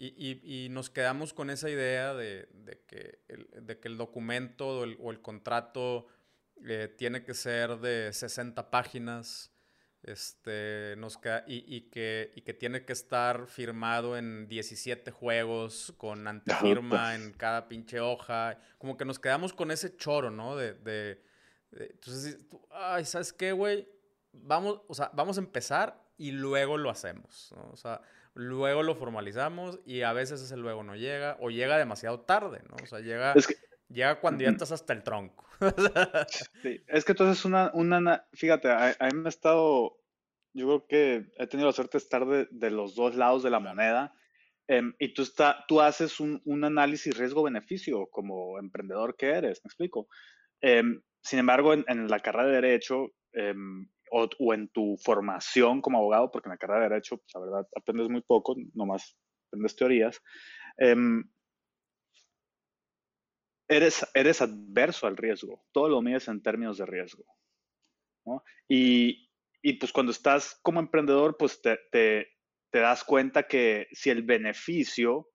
[0.00, 4.68] Y, y, nos quedamos con esa idea de, de, que, el, de que el documento
[4.68, 6.06] o el, o el contrato
[6.64, 9.52] eh, tiene que ser de 60 páginas.
[10.04, 15.92] Este, nos queda, y, y, que, y que tiene que estar firmado en 17 juegos
[15.96, 18.60] con antefirma en cada pinche hoja.
[18.78, 20.56] Como que nos quedamos con ese choro, ¿no?
[20.56, 21.20] De, de,
[21.72, 22.38] entonces,
[22.70, 23.88] ay, ¿sabes qué, güey?
[24.32, 27.70] Vamos, o sea, vamos a empezar y luego lo hacemos, ¿no?
[27.70, 28.02] O sea,
[28.34, 32.76] luego lo formalizamos y a veces ese luego no llega o llega demasiado tarde, ¿no?
[32.82, 33.34] O sea, llega,
[33.88, 35.46] llega cuando ya estás hasta el tronco.
[36.62, 39.98] sí, es que entonces una, una fíjate, a, mí me ha estado,
[40.54, 43.60] yo creo que he tenido la suerte de estar de, los dos lados de la
[43.60, 44.14] moneda.
[44.70, 49.68] Em, y tú, está, tú haces un, un análisis riesgo-beneficio como emprendedor que eres, ¿me
[49.68, 50.08] explico?
[50.60, 56.30] Em, sin embargo, en, la carrera de Derecho em, o, en tu formación como abogado,
[56.30, 59.16] porque en la carrera de Derecho, pues, la verdad, aprendes muy poco, nomás
[59.48, 60.22] aprendes teorías,
[60.78, 61.24] em,
[63.68, 65.64] eres, eres adverso al riesgo.
[65.72, 67.24] Todo lo mides en términos de riesgo.
[68.68, 69.30] Y,
[69.62, 72.28] y, pues cuando estás como emprendedor, pues te, te,
[72.70, 75.30] te das cuenta que si el beneficio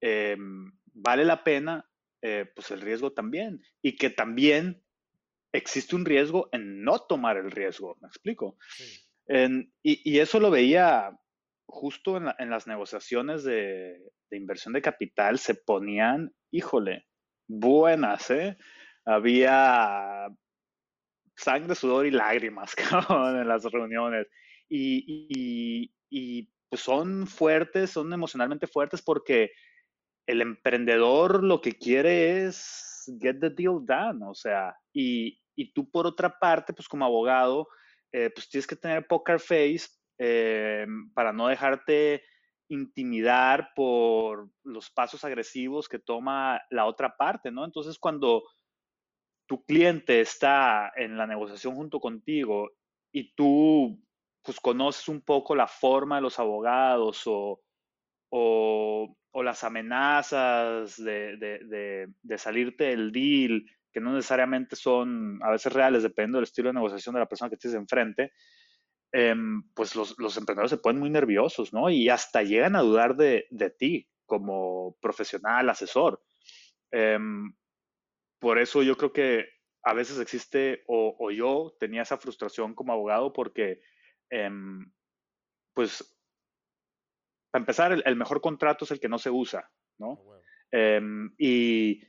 [0.00, 1.88] em, vale la pena,
[2.22, 3.60] eh, pues el riesgo también.
[3.82, 4.85] Y que también
[5.56, 8.56] existe un riesgo en no tomar el riesgo, ¿me explico?
[9.82, 11.10] y, eso lo veía
[11.66, 13.98] justo en, las negociaciones de,
[14.30, 17.06] inversión de capital, se ponían, híjole,
[17.48, 18.56] buenas, ¿eh?
[19.04, 20.28] Había
[21.36, 22.74] sangre, sudor y lágrimas
[23.10, 24.26] en las reuniones.
[24.68, 29.52] Y, y, pues son fuertes, son emocionalmente fuertes porque
[30.26, 35.90] el emprendedor lo que quiere es get the deal done, o sea, y, y tú
[35.90, 37.68] por otra parte, pues como abogado,
[38.12, 39.88] eh, pues tienes que tener poker face
[40.18, 42.22] eh, para no dejarte
[42.68, 47.64] intimidar por los pasos agresivos que toma la otra parte, ¿no?
[47.64, 48.44] Entonces, cuando
[49.46, 52.70] tu cliente está en la negociación junto contigo
[53.12, 54.02] y tú,
[54.42, 57.60] pues, conoces un poco la forma de los abogados o,
[58.30, 63.64] o, las amenazas de, de, de salirte del deal,
[63.96, 67.48] que no necesariamente son a veces reales, dependiendo del estilo de negociación de la persona
[67.48, 68.34] que tienes enfrente,
[69.10, 71.88] em, pues los, los, emprendedores se ponen muy nerviosos, ¿no?
[71.88, 76.22] Y hasta llegan a dudar de, de ti como profesional, asesor.
[76.90, 77.54] Em,
[78.38, 79.46] por eso yo creo que
[79.82, 83.80] a veces existe, o, o yo tenía esa frustración como abogado, porque,
[84.28, 84.92] em,
[85.72, 86.04] pues,
[87.50, 90.20] para empezar, el, mejor contrato es el que no se usa, ¿no?
[90.20, 90.42] Oh,
[91.38, 92.02] y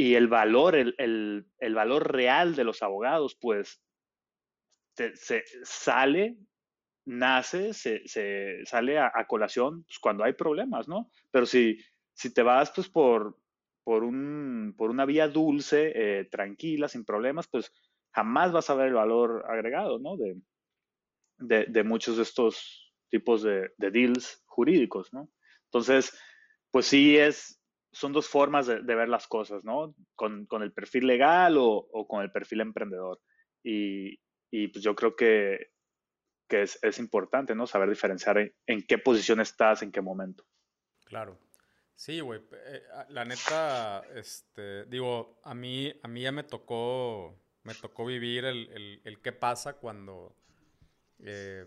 [0.00, 3.82] y el valor, el, el, el valor real de los abogados, pues
[4.94, 6.38] se, sale,
[7.04, 11.10] nace, se, se sale a, colación pues, cuando hay problemas, ¿no?
[11.30, 11.78] Pero si,
[12.14, 13.36] si te vas pues por,
[13.84, 17.70] por, un, por una vía dulce, eh, tranquila, sin problemas, pues
[18.14, 20.16] jamás vas a ver el valor agregado, ¿no?
[20.16, 20.40] De,
[21.36, 25.28] de, de muchos de estos tipos de, de, deals jurídicos, ¿no?
[25.66, 26.18] Entonces,
[26.70, 27.59] pues sí es,
[27.92, 29.94] son dos formas de, ver las cosas, ¿no?
[30.14, 33.20] Con, el perfil legal o, con el perfil emprendedor.
[33.62, 34.18] Y,
[34.68, 35.70] pues yo creo que,
[36.48, 37.66] es, importante, ¿no?
[37.66, 40.44] Saber diferenciar en, qué posición estás, en qué momento.
[41.04, 41.38] Claro.
[41.96, 42.40] Sí, güey.
[42.66, 48.44] Eh, la neta, este, digo, a mí, a mí ya me tocó, me tocó vivir
[48.46, 50.34] el, qué pasa cuando,
[51.18, 51.66] eh,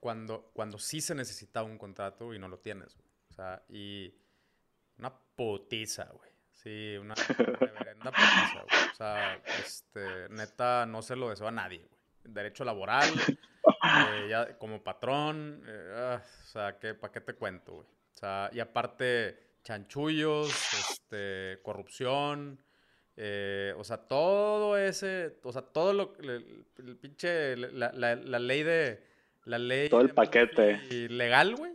[0.00, 2.96] cuando, cuando sí se necesita un contrato y no lo tienes.
[3.30, 4.12] O sea, y
[5.36, 6.30] putiza, güey.
[6.52, 8.90] Sí, una reverenda putiza, güey.
[8.90, 12.00] O sea, este, neta, no se lo deseo a nadie, güey.
[12.24, 13.08] Derecho laboral,
[13.68, 17.86] eh, ya como patrón, eh, ah, o sea, ¿qué, ¿para qué te cuento, güey?
[17.86, 22.58] O sea, y aparte, chanchullos, este, corrupción,
[23.16, 28.38] eh, o sea, todo ese, o sea, todo lo, el, el pinche, la, la, la,
[28.38, 29.02] ley de,
[29.44, 29.88] la ley.
[29.88, 31.08] Todo el paquete.
[31.08, 31.72] Legal, güey.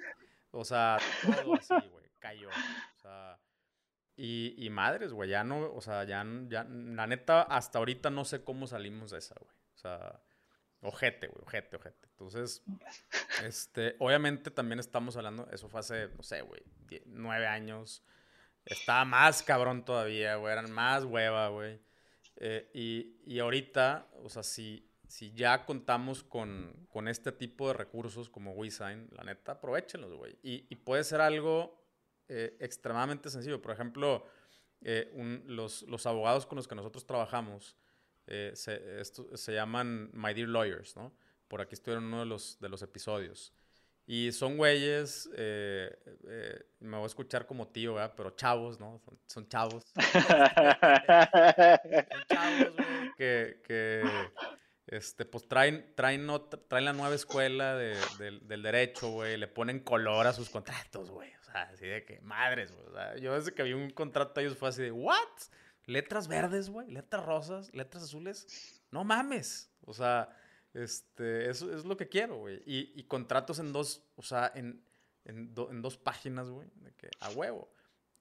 [0.52, 2.50] O sea, todo así, güey, cayó.
[4.24, 8.24] Y, y madres, güey, ya no, o sea, ya, ya, la neta, hasta ahorita no
[8.24, 9.56] sé cómo salimos de esa, güey.
[9.74, 10.22] O sea,
[10.82, 12.08] ojete, güey, ojete, ojete.
[12.08, 12.64] Entonces,
[13.44, 16.62] este, obviamente también estamos hablando, eso fue hace, no sé, güey,
[17.08, 18.04] nueve años.
[18.64, 21.82] Estaba más cabrón todavía, güey, eran más hueva, güey.
[22.36, 27.74] Eh, y, y, ahorita, o sea, si, si ya contamos con, con este tipo de
[27.74, 30.38] recursos como WeSign, la neta, aprovechenlos, güey.
[30.44, 31.81] Y, y, puede ser algo
[32.32, 33.62] eh, extremadamente sencillo.
[33.62, 34.26] Por ejemplo,
[34.82, 37.76] eh, un, los, los, abogados con los que nosotros trabajamos
[38.28, 41.14] eh, se, esto, se, llaman My Dear Lawyers, ¿no?
[41.50, 43.54] Por aquí estuvieron uno de los, de los episodios.
[44.08, 45.94] Y son güeyes, eh,
[46.28, 48.14] eh, me voy a escuchar como tío, ¿verdad?
[48.16, 49.00] Pero chavos, ¿no?
[49.04, 49.84] Son, son chavos.
[49.96, 50.24] son
[52.30, 54.04] chavos, güey, que, que
[54.88, 56.28] este, pues traen, traen,
[56.68, 59.38] traen la nueva escuela de, del derecho, güey.
[59.38, 61.32] Le ponen color a sus contratos, güey.
[61.52, 62.88] Sea, así de que, madres, güey.
[62.88, 65.18] O sea, yo desde que vi un contrato ellos fue así de, ¿what?
[65.86, 66.90] Letras verdes, güey.
[66.90, 68.82] Letras rosas, letras azules.
[68.92, 69.72] No mames.
[69.82, 70.30] O sea,
[70.74, 72.62] este, eso es lo que quiero, güey.
[72.66, 74.84] Y, contratos en dos, o sea, en,
[75.26, 76.70] en, en dos páginas, güey.
[76.76, 77.74] De que, a huevo.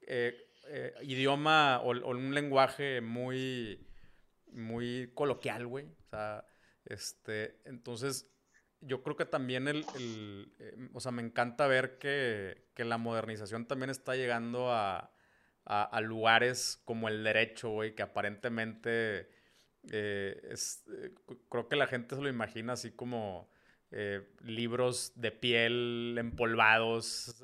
[0.03, 0.35] Eh,
[0.69, 3.87] eh, idioma o, o, un lenguaje muy,
[4.53, 5.87] muy coloquial, güey.
[5.87, 6.45] O sea,
[6.85, 8.29] este, entonces,
[8.81, 12.99] yo creo que también el, el eh, o sea, me encanta ver que, que, la
[12.99, 15.13] modernización también está llegando a,
[15.65, 19.29] a, a lugares como el derecho, güey, que aparentemente
[19.91, 21.15] eh, es, eh,
[21.49, 23.51] creo que la gente se lo imagina así como
[23.93, 27.43] eh, libros de piel empolvados,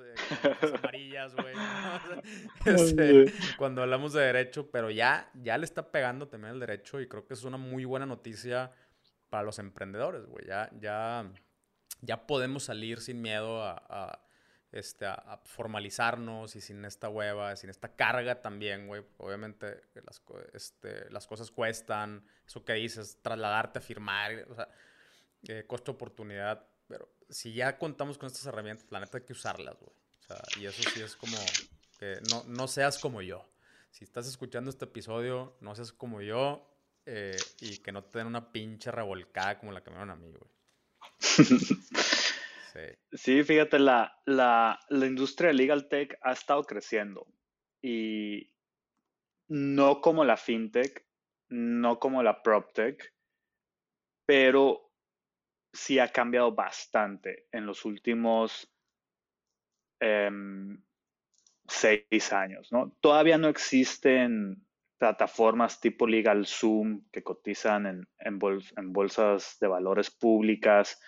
[0.74, 1.54] amarillas, güey.
[2.66, 7.08] este, cuando hablamos de derecho, pero ya, ya le está pegando también el derecho y
[7.08, 8.70] creo que es una muy buena noticia
[9.36, 10.46] para los emprendedores, güey.
[10.46, 11.30] Ya, ya,
[12.00, 14.26] ya podemos salir sin miedo a, a
[14.72, 19.04] este, a, formalizarnos y sin esta hueva, sin esta carga también, güey.
[19.18, 20.22] Obviamente las,
[20.54, 24.70] este, las cosas cuestan, eso que dices, trasladarte a firmar, o sea,
[25.48, 26.66] eh, costo-oportunidad.
[26.88, 29.94] Pero si ya contamos con estas herramientas, la neta hay que usarlas, güey.
[30.20, 31.36] O sea, y eso sí es como
[31.98, 33.46] que no, no seas como yo.
[33.90, 36.72] Si estás escuchando este episodio, no seas como yo
[37.06, 40.16] eh, y que no te den una pinche revolcada como la que me dieron a
[40.16, 40.50] mí, güey.
[43.12, 47.26] Sí, fíjate, la, la, la industria de legal tech ha estado creciendo
[47.80, 48.52] y
[49.48, 51.06] no como la fintech,
[51.48, 53.14] no como la proptech,
[54.26, 54.90] pero
[55.72, 58.70] sí ha cambiado bastante en los últimos
[60.00, 60.76] um,
[61.68, 62.72] seis años.
[62.72, 62.90] ¿no?
[63.00, 64.65] Todavía no existen
[64.98, 70.98] plataformas tipo LegalZoom que cotizan en, en, bols en bolsas de valores públicas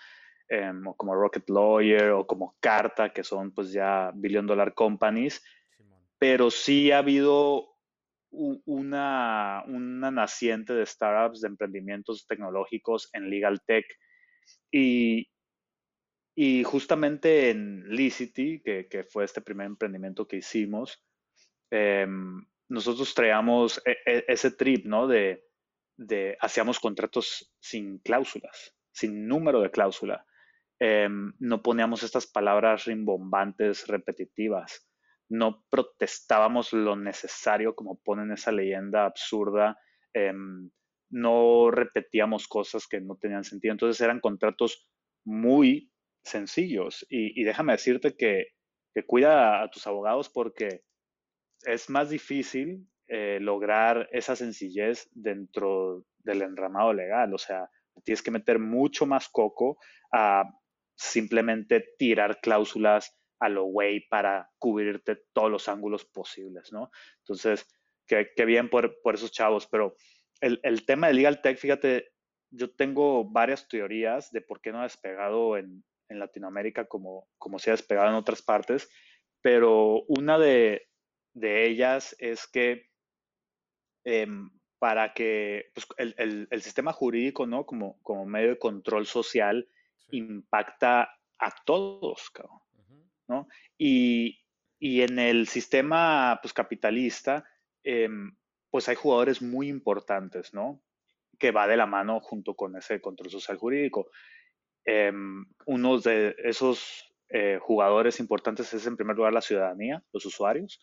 [0.51, 5.45] Em, o como Rocket Lawyer o como Carta, que son pues ya billion dollar companies,
[6.18, 7.76] pero sí ha habido
[8.30, 13.84] una, una naciente de startups, de emprendimientos tecnológicos en legal tech.
[14.72, 15.30] Y,
[16.34, 21.05] y justamente en Licity, que, que, fue este primer emprendimiento que hicimos,
[21.70, 22.07] eh,
[22.68, 25.06] nosotros traíamos e, e, ese trip, ¿no?
[25.06, 25.44] De,
[26.40, 30.24] hacíamos contratos sin cláusulas, sin número de cláusula
[30.80, 31.08] eh,
[31.40, 34.88] no poníamos estas palabras rimbombantes, repetitivas,
[35.28, 39.76] no protestábamos lo necesario como ponen esa leyenda absurda,
[40.14, 40.32] eh,
[41.10, 43.72] no repetíamos cosas que no tenían sentido.
[43.72, 44.88] Entonces eran contratos
[45.24, 45.90] muy
[46.22, 48.48] sencillos y, déjame decirte que,
[49.06, 50.82] cuida a tus abogados porque
[51.64, 57.34] es más difícil eh, lograr esa sencillez dentro del enramado legal.
[57.34, 57.70] O sea,
[58.04, 59.78] tienes que meter mucho más coco
[60.12, 60.44] a
[60.94, 66.90] simplemente tirar cláusulas a lo güey para cubrirte todos los ángulos posibles, ¿no?
[67.18, 67.66] Entonces,
[68.06, 69.96] qué, qué bien por, por, esos chavos, pero
[70.40, 72.11] el, el, tema de Legal Tech, fíjate,
[72.50, 77.59] yo tengo varias teorías de por qué no ha despegado en, en Latinoamérica como, como
[77.59, 78.90] se ha despegado en otras partes,
[79.40, 80.88] pero una de,
[81.39, 82.89] de ellas es que
[84.05, 84.26] eh,
[84.78, 87.66] para que pues, el, el, el, sistema jurídico, ¿no?
[87.66, 89.68] Como, como medio de control social,
[90.11, 92.61] impacta a todos, cabrón,
[93.26, 93.49] ¿no?
[93.76, 94.41] Y,
[94.78, 97.45] y, en el sistema pues, capitalista,
[97.82, 98.09] eh,
[98.70, 100.82] pues hay jugadores muy importantes, ¿no?
[101.39, 104.11] Que va de la mano junto con ese control social jurídico.
[104.84, 105.12] Eh,
[105.66, 110.80] uno de esos eh, jugadores importantes es en primer lugar la ciudadanía, los usuarios.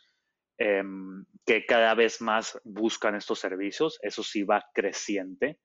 [0.58, 4.00] Em, que cada vez más buscan estos servicios.
[4.02, 5.60] Eso sí va creciente.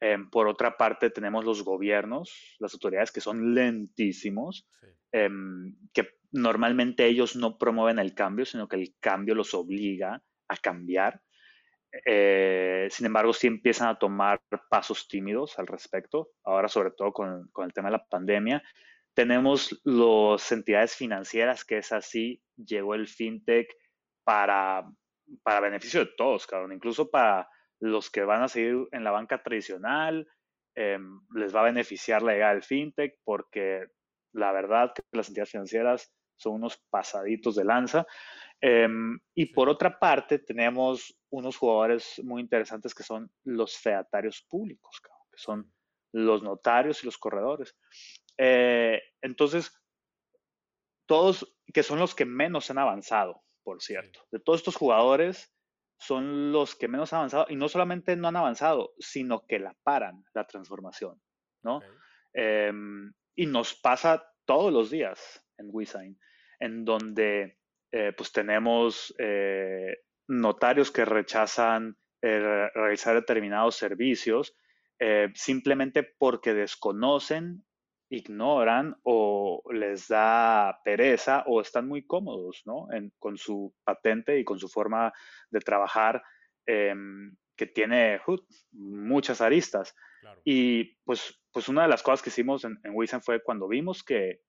[0.00, 4.68] Em, por otra parte, tenemos los gobiernos, las autoridades que son lentísimos,
[5.12, 10.56] em, que normalmente ellos no promueven el cambio, sino que el cambio los obliga a
[10.58, 11.22] cambiar.
[12.04, 17.48] Eh, sin embargo, sí empiezan a tomar pasos tímidos al respecto, ahora sobre todo con,
[17.52, 18.62] con el tema de la pandemia.
[19.14, 23.68] Tenemos las entidades financieras, que es así, llegó el fintech
[24.26, 24.84] para,
[25.44, 27.48] para beneficio de todos, cabrón, incluso para
[27.78, 30.26] los que van a seguir en la banca tradicional,
[30.74, 33.86] em, les va a beneficiar la llegada del fintech porque
[34.32, 38.04] la verdad que las entidades financieras son unos pasaditos de lanza.
[38.60, 45.00] Em, y por otra parte, tenemos unos jugadores muy interesantes que son los featarios públicos,
[45.00, 45.72] que son
[46.12, 47.76] los notarios y los corredores.
[48.36, 49.72] Eh, entonces,
[51.06, 54.20] todos que son los que menos han avanzado, por cierto.
[54.30, 55.52] De todos estos jugadores,
[55.98, 59.74] son los que menos han avanzado y no solamente no han avanzado, sino que la
[59.82, 61.20] paran la transformación,
[61.64, 61.80] ¿no?
[62.32, 66.16] Em, y nos pasa todos los días en WeSign,
[66.60, 67.58] en donde
[67.90, 69.96] eh, pues tenemos eh,
[70.28, 74.54] notarios que rechazan eh, realizar determinados servicios
[75.34, 77.66] simplemente porque desconocen
[78.08, 82.88] ignoran o les da pereza o están muy cómodos ¿no?
[83.18, 85.12] con su patente y con su forma
[85.50, 86.22] de trabajar
[86.66, 88.20] em, que tiene
[88.72, 89.94] muchas aristas.
[90.44, 94.42] Y pues, pues una de las cosas que hicimos en, en fue cuando vimos que,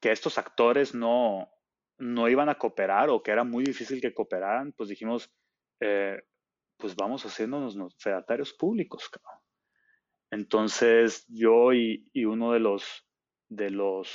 [0.00, 1.48] que estos actores no,
[1.98, 5.32] no iban a cooperar o que era muy difícil que cooperaran, pues dijimos,
[5.80, 6.20] eh,
[6.76, 9.08] pues vamos haciéndonos fedatarios públicos.
[10.32, 13.06] Entonces yo y, uno de los,
[13.50, 14.10] de los,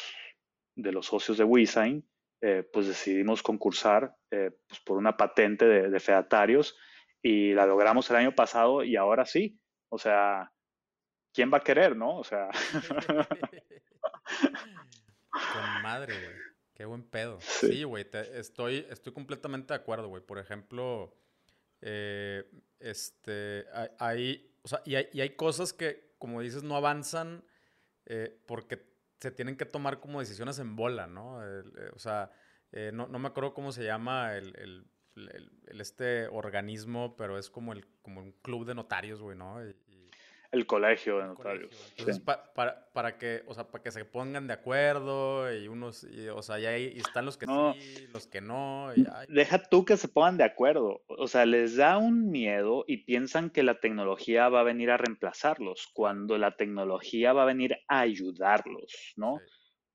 [0.76, 2.04] de los socios de WeSign,
[2.42, 6.76] eh, pues decidimos concursar eh, pues por una patente de, fedatarios
[7.22, 9.60] y la logramos el año pasado y ahora sí.
[9.90, 10.52] O sea,
[11.34, 12.18] ¿quién va a querer, no?
[12.18, 12.50] O sea.
[15.30, 16.36] Con madre, güey.
[16.74, 17.38] Qué buen pedo.
[17.42, 20.24] Sí, güey, estoy, estoy completamente de acuerdo, güey.
[20.24, 21.16] Por ejemplo,
[21.82, 22.44] eh,
[22.80, 23.66] este,
[24.00, 27.44] hay, o sea, y hay, y hay cosas que, como dices, no avanzan
[28.06, 28.86] eh, porque
[29.20, 31.44] se tienen que tomar como decisiones en bola, ¿no?
[31.44, 31.64] Eh,
[31.94, 32.32] o sea,
[32.72, 34.88] eh, no, me acuerdo cómo se llama el,
[35.68, 39.60] este organismo, pero es como, el, como un club de notarios, güey, ¿no?
[40.52, 41.94] El colegio de notarios.
[41.98, 46.42] Entonces, para, para, que, o sea, para que se pongan de acuerdo y unos, o
[46.42, 48.92] sea, ya ahí están los que sí, los que no.
[49.28, 51.04] Deja tú que se pongan de acuerdo.
[51.08, 54.98] O sea, les da un miedo y piensan que la tecnología va a venir a
[54.98, 59.40] reemplazarlos, cuando la tecnología va a venir a ayudarlos, ¿no?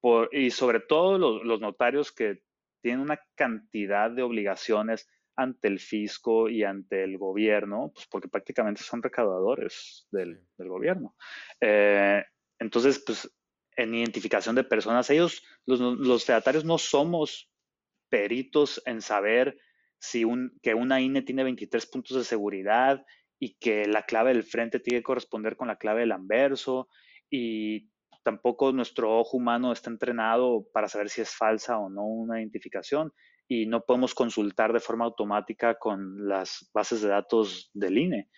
[0.00, 2.42] Por, y sobre todo los, los notarios que
[2.82, 8.82] tienen una cantidad de obligaciones ante el fisco y ante el gobierno, pues porque prácticamente
[8.82, 11.16] son recaudadores del, gobierno.
[11.60, 12.22] Eh,
[12.58, 13.30] entonces, pues
[13.76, 17.50] en identificación de personas, ellos, los, los fedatarios no somos
[18.08, 19.56] peritos en saber
[19.98, 23.04] si un, que una INE tiene 23 puntos de seguridad
[23.38, 26.88] y que la clave del frente tiene que corresponder con la clave del anverso
[27.30, 27.88] y
[28.22, 33.12] tampoco nuestro ojo humano está entrenado para saber si es falsa o no una identificación
[33.48, 38.28] y no podemos consultar de forma automática con las bases de datos del INE.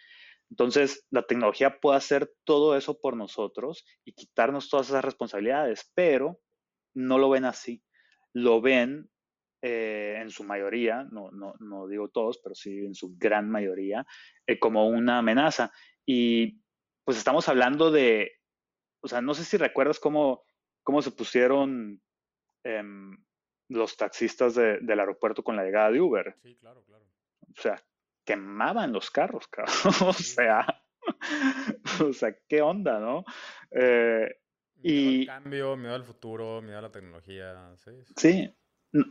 [0.51, 6.41] Entonces, la tecnología puede hacer todo eso por nosotros y quitarnos todas esas responsabilidades, pero
[6.95, 7.83] no lo ven así.
[8.33, 9.11] Lo ven
[9.63, 14.07] eh, en su mayoría, no, no, no, digo todos, pero sí en su gran mayoría,
[14.47, 15.73] eh, como una amenaza.
[16.07, 16.61] Y
[17.05, 18.33] pues estamos hablando de,
[19.03, 20.45] o sea, no sé si recuerdas cómo,
[20.83, 22.01] cómo se pusieron
[22.65, 23.17] em,
[23.75, 26.37] los taxistas del aeropuerto con la llegada de Uber.
[26.43, 27.05] Sí, claro, claro.
[27.57, 27.83] O sea,
[28.25, 29.75] quemaban los carros, cabrón.
[30.09, 30.83] o sea,
[32.01, 33.25] o sea, qué onda, ¿no?
[33.71, 34.41] Eh,
[34.83, 37.91] y cambio, miedo al futuro, miedo a la tecnología, sí.
[38.17, 38.55] Sí,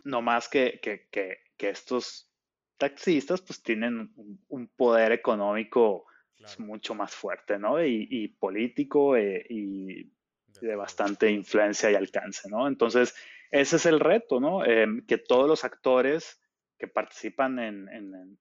[0.04, 2.30] no más que, que, que, estos
[2.78, 4.12] taxistas pues tienen
[4.50, 6.06] un, poder económico
[6.38, 7.84] pues, mucho más fuerte, ¿no?
[7.84, 10.12] Y, político eh, y
[10.62, 12.68] de bastante influencia y alcance, ¿no?
[12.68, 13.16] Entonces,
[13.54, 14.66] ese es el reto, ¿no?
[14.66, 16.42] Em, que todos los actores
[16.80, 17.86] que participan en,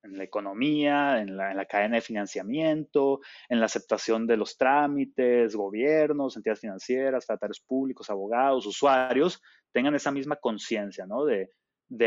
[0.02, 6.60] la economía, en la, cadena de financiamiento, en la aceptación de los trámites, gobiernos, entidades
[6.60, 11.26] financieras, tratarios públicos, abogados, usuarios, tengan esa misma conciencia, ¿no?
[11.26, 11.50] De,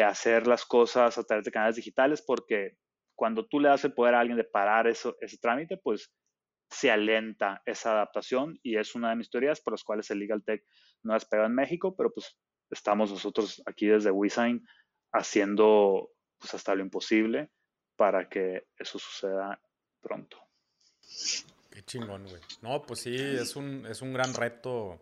[0.04, 2.72] hacer las cosas a través de canales digitales, porque
[3.16, 6.12] cuando tú le das el poder a alguien de parar eso, ese trámite, pues
[6.72, 10.44] se alenta esa adaptación y es una de mis teorías por las cuales el Legal
[10.44, 10.64] Tech
[11.04, 12.36] no ha despegado en México, pero pues
[12.70, 14.68] estamos nosotros aquí desde WeSign
[15.12, 17.50] haciendo pues hasta lo imposible
[17.96, 19.60] para que eso suceda
[20.02, 20.38] pronto.
[21.72, 22.42] Qué chingón, güey.
[22.62, 25.02] No, pues sí, es un, es un gran reto.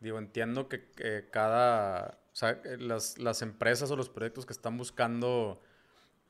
[0.00, 5.60] Digo, entiendo que, cada, o sea, las, las, empresas o los proyectos que están buscando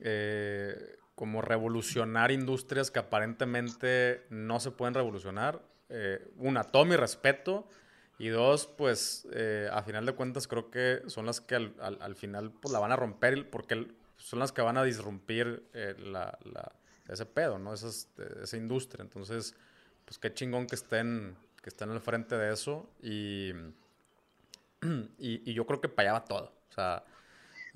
[0.00, 5.62] eh, como revolucionar industrias que aparentemente no se pueden revolucionar.
[5.88, 7.68] Eh, una, todo mi respeto.
[8.18, 12.14] Y dos, pues eh, a final de cuentas creo que son las que al, al,
[12.14, 16.38] final pues, la van a romper porque son las que van a disrumpir eh, la,
[16.44, 16.72] la,
[17.08, 17.74] ese pedo, ¿no?
[17.74, 18.08] Esas,
[18.42, 19.02] esa industria.
[19.02, 19.54] Entonces,
[20.06, 23.52] pues qué chingón que estén, que estén al frente de eso y,
[25.18, 26.52] y, y yo creo que para todo.
[26.70, 27.04] O sea,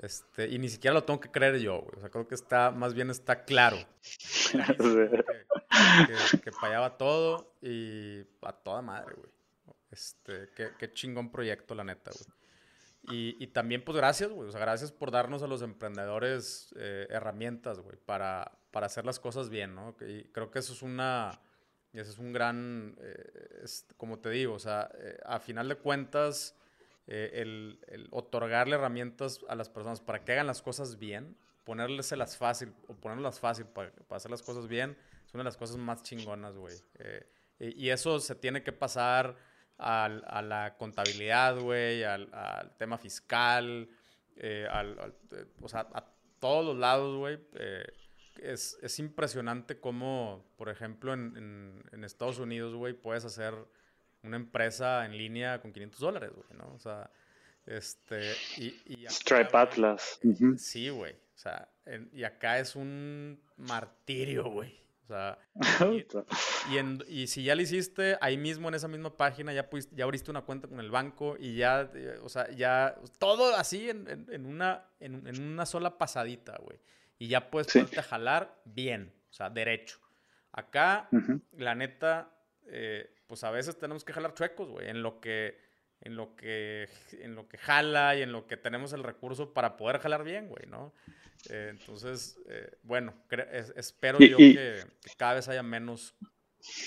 [0.02, 1.98] este, y ni siquiera lo tengo que creer yo, güey.
[1.98, 3.76] O sea, creo que está, más bien está claro.
[4.52, 6.50] que, que,
[6.96, 9.39] todo y a toda madre, güey.
[9.90, 12.38] Este, qué, qué chingón proyecto, la neta, güey.
[13.16, 14.48] Y, y, también, pues, gracias, güey.
[14.48, 19.18] O sea, gracias por darnos a los emprendedores eh, herramientas, güey, para, para hacer las
[19.18, 19.96] cosas bien, ¿no?
[20.00, 21.40] Y creo que eso es una...
[21.92, 22.96] Eso es un gran...
[23.00, 23.64] Eh,
[23.96, 26.54] como te digo, o sea, eh, a final de cuentas
[27.12, 32.72] eh, el, otorgarle herramientas a las personas para que hagan las cosas bien, ponérselas fácil
[32.86, 36.56] o ponerlas fácil para, hacer las cosas bien, es una de las cosas más chingonas,
[36.56, 36.76] güey.
[37.00, 37.26] Eh,
[37.58, 39.36] y eso se tiene que pasar
[39.80, 43.88] al, a la contabilidad, güey, al, al, tema fiscal,
[44.36, 45.14] eh, al,
[45.60, 46.04] o sea, a
[46.38, 47.38] todos los lados, güey.
[48.36, 53.54] es, es, impresionante cómo, por ejemplo, en, en, en Estados Unidos, güey, puedes hacer
[54.22, 56.72] una empresa en línea con 500 dólares, güey, ¿no?
[56.74, 57.10] O sea,
[57.66, 59.06] este, y...
[59.08, 60.18] Stripe Atlas.
[60.58, 61.12] Sí, güey.
[61.12, 61.68] O sea,
[62.12, 64.78] y acá es un martirio, güey.
[65.10, 65.38] Sea,
[66.70, 70.30] y, y, si ya lo hiciste, ahí mismo en esa misma página ya, ya abriste
[70.30, 71.90] una cuenta con el banco y ya,
[72.22, 76.78] o sea, ya, todo así en, en, una, en, en, una sola pasadita, güey.
[77.18, 77.84] Y ya puedes sí.
[78.08, 79.98] jalar bien, o sea, derecho.
[80.52, 81.08] Acá,
[81.56, 82.32] la neta,
[82.66, 85.58] eh, pues a veces tenemos que jalar chuecos, güey, en lo que
[86.02, 86.88] en lo que
[87.18, 90.46] en lo que jala y en lo que tenemos el recurso para poder jalar bien,
[90.46, 90.94] güey, ¿no?
[91.48, 93.14] Eh, entonces, eh, bueno,
[93.76, 94.84] espero yo que,
[95.16, 96.14] cada vez haya menos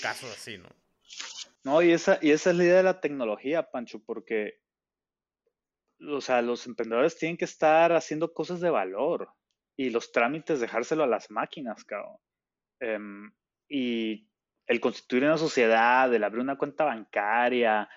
[0.00, 0.68] casos así, ¿no?
[1.64, 4.60] No, y esa, y esa es la idea de la tecnología, Pancho, porque
[6.00, 9.30] o sea, los emprendedores tienen que estar haciendo cosas de valor
[9.76, 12.16] y los trámites dejárselo a las máquinas, cabrón.
[12.80, 13.32] Em,
[13.68, 14.28] y
[14.66, 17.88] el constituir una sociedad, el abrir una cuenta bancaria,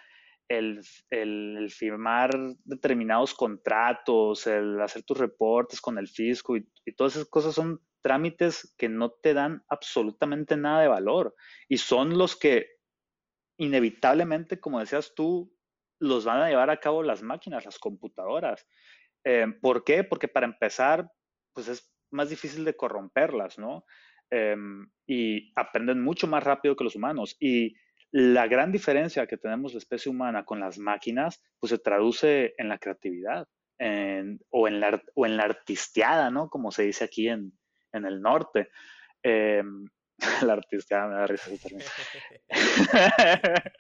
[0.50, 2.32] el, firmar
[2.64, 8.74] determinados contratos, el hacer tus reportes con el fisco y, todas esas cosas son trámites
[8.78, 11.36] que no te dan absolutamente nada de valor
[11.68, 12.68] y son los que
[13.58, 15.54] inevitablemente, como decías tú,
[16.00, 18.66] los van a llevar a cabo las máquinas, las computadoras.
[19.24, 20.04] Eh, ¿Por qué?
[20.04, 21.12] Porque para empezar,
[21.54, 23.84] pues es más difícil de corromperlas, ¿no?
[24.30, 27.36] Em, y aprenden mucho más rápido que los humanos.
[27.40, 27.76] Y
[28.12, 32.70] la gran diferencia que tenemos la especie humana con las máquinas, pues se traduce en
[32.70, 33.48] la creatividad
[34.50, 36.50] o, en la, o en la artisteada, ¿no?
[36.50, 37.54] Como se dice aquí en,
[37.92, 38.70] el norte.
[39.24, 39.64] Eh,
[40.50, 41.52] la artisteada me da risa.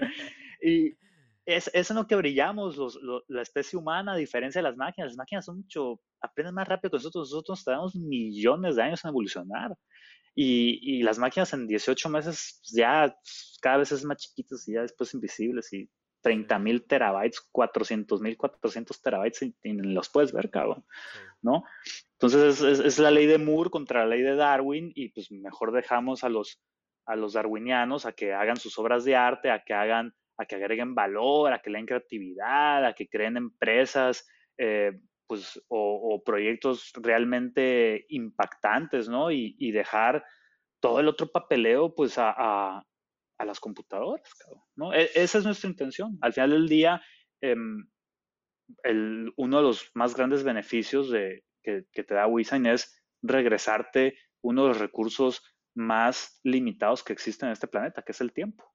[0.61, 0.97] y
[1.45, 5.11] es, es, en lo que brillamos la especie humana, a diferencia de las máquinas.
[5.11, 7.31] Las máquinas son mucho, aprenden más rápido que nosotros.
[7.31, 9.75] Nosotros tenemos millones de años en evolucionar.
[10.39, 13.17] Y, las máquinas en 18 meses pues, ya
[13.59, 15.89] cada vez es más chiquitas y ya después invisibles y
[16.21, 20.85] 30 mil terabytes, 400 mil 400 terabytes y, los puedes ver, cabrón,
[21.41, 21.63] ¿no?
[22.13, 26.23] Entonces es, la ley de Moore contra la ley de Darwin y pues mejor dejamos
[26.23, 26.61] a los,
[27.07, 30.55] a los darwinianos a que hagan sus obras de arte, a que hagan, a que
[30.55, 34.27] agreguen valor, a que den creatividad, a que creen empresas,
[34.59, 39.31] eh, pues, o, proyectos realmente impactantes, ¿no?
[39.31, 40.23] Y, dejar
[40.79, 42.83] todo el otro papeleo, pues, a,
[43.39, 44.27] las computadoras,
[44.75, 44.93] ¿no?
[44.93, 46.17] E, esa es nuestra intención.
[46.21, 47.01] Al final del día,
[47.41, 47.87] em,
[49.35, 54.69] uno de los más grandes beneficios de, que, te da Wisign es regresarte uno de
[54.69, 55.43] los recursos
[55.75, 58.65] más limitados que existen en este planeta, que es el tiempo.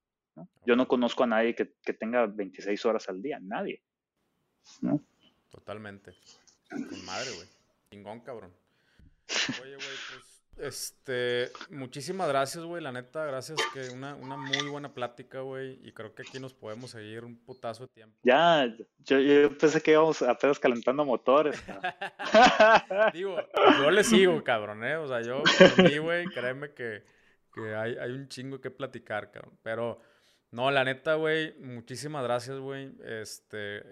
[0.65, 3.83] Yo no conozco a nadie que, que tenga 26 horas al día, nadie.
[4.81, 5.01] ¿no?
[5.51, 6.15] Totalmente.
[6.73, 7.49] Con madre, güey.
[7.91, 8.53] Chingón, cabrón.
[9.63, 14.93] Oye, güey, pues, este, muchísimas gracias, güey, la neta, gracias, que una, una muy buena
[14.93, 18.17] plática, güey, y creo que aquí nos podemos seguir un putazo de tiempo.
[18.23, 18.67] Ya,
[18.99, 21.63] yo, yo pensé que íbamos apenas calentando motores.
[23.15, 23.37] Digo,
[23.79, 27.03] yo le sigo, cabrón, eh, o sea, yo, por mí, güey, créeme que,
[27.55, 30.01] que hay, hay un chingo que platicar, cabrón, pero...
[30.53, 32.93] No, la neta, güey, muchísimas gracias, güey.
[33.03, 33.83] Este,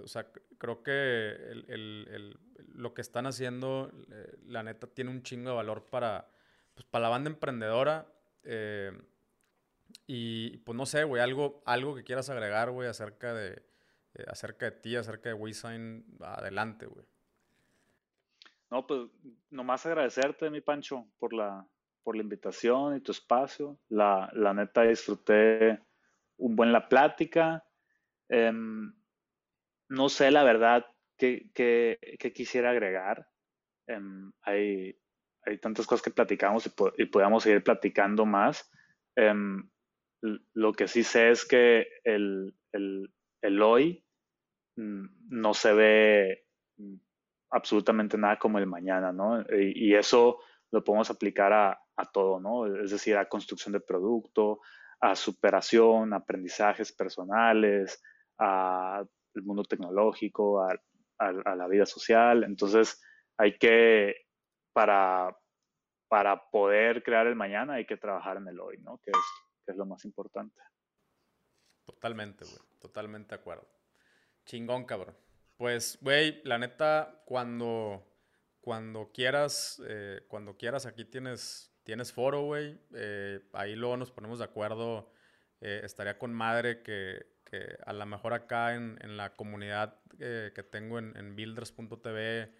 [0.00, 0.24] o sea,
[0.56, 2.38] creo que el,
[2.74, 6.30] lo que están haciendo, eh, la neta, tiene un chingo de valor para,
[6.74, 8.06] pues, para la banda emprendedora.
[8.44, 8.96] Eh,
[10.06, 13.60] y pues no sé, güey, algo, algo que quieras agregar, güey, acerca de,
[14.14, 17.04] eh, acerca de ti, acerca de WeSign, adelante, güey.
[18.70, 19.10] No, pues
[19.50, 21.66] nomás agradecerte, mi Pancho, por la,
[22.02, 23.78] por la invitación y tu espacio.
[23.88, 25.80] La, la neta disfruté
[26.38, 27.64] un buen la plática.
[28.28, 28.92] Em,
[29.88, 30.86] no sé la verdad
[31.16, 31.50] qué,
[32.34, 33.28] quisiera agregar.
[33.86, 34.98] Em, hay,
[35.44, 38.70] hay, tantas cosas que platicamos y, y podemos seguir platicando más.
[39.16, 39.68] Em,
[40.54, 44.04] lo que sí sé es que el, el, el hoy
[44.76, 46.46] mm, no se ve
[47.50, 49.42] absolutamente nada como el mañana, ¿no?
[49.50, 50.38] Y, eso
[50.70, 52.66] lo podemos aplicar a, a, todo, ¿no?
[52.82, 54.60] Es decir, a construcción de producto,
[55.00, 58.02] a superación, aprendizajes personales,
[58.38, 59.08] al
[59.42, 60.74] mundo tecnológico, a,
[61.18, 62.44] a, la vida social.
[62.44, 63.00] Entonces,
[63.36, 64.14] hay que,
[64.72, 65.36] para,
[66.08, 68.98] para poder crear el mañana, hay que trabajar en el hoy, ¿no?
[68.98, 69.26] Que es,
[69.64, 70.60] que es lo más importante.
[71.84, 72.58] Totalmente, güey.
[72.80, 73.68] Totalmente de acuerdo.
[74.44, 75.16] Chingón, cabrón.
[75.56, 78.02] Pues, güey, la neta, cuando,
[78.60, 82.78] cuando quieras, eh, cuando quieras, aquí tienes, tienes foro, güey.
[82.94, 85.12] Eh, ahí luego nos ponemos de acuerdo.
[85.60, 90.62] Eh, estaría con madre que, que, a lo mejor acá en, en la comunidad que
[90.70, 92.52] tengo en, en builders.tv,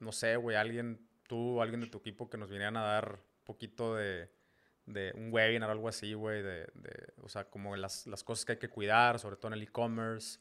[0.00, 3.44] no sé, güey, alguien, tú alguien de tu equipo que nos vinieran a dar un
[3.44, 4.30] poquito de,
[4.86, 8.44] de un webinar o algo así, güey, de, de, o sea, como las, las cosas
[8.44, 10.40] que hay que cuidar, sobre todo en el e-commerce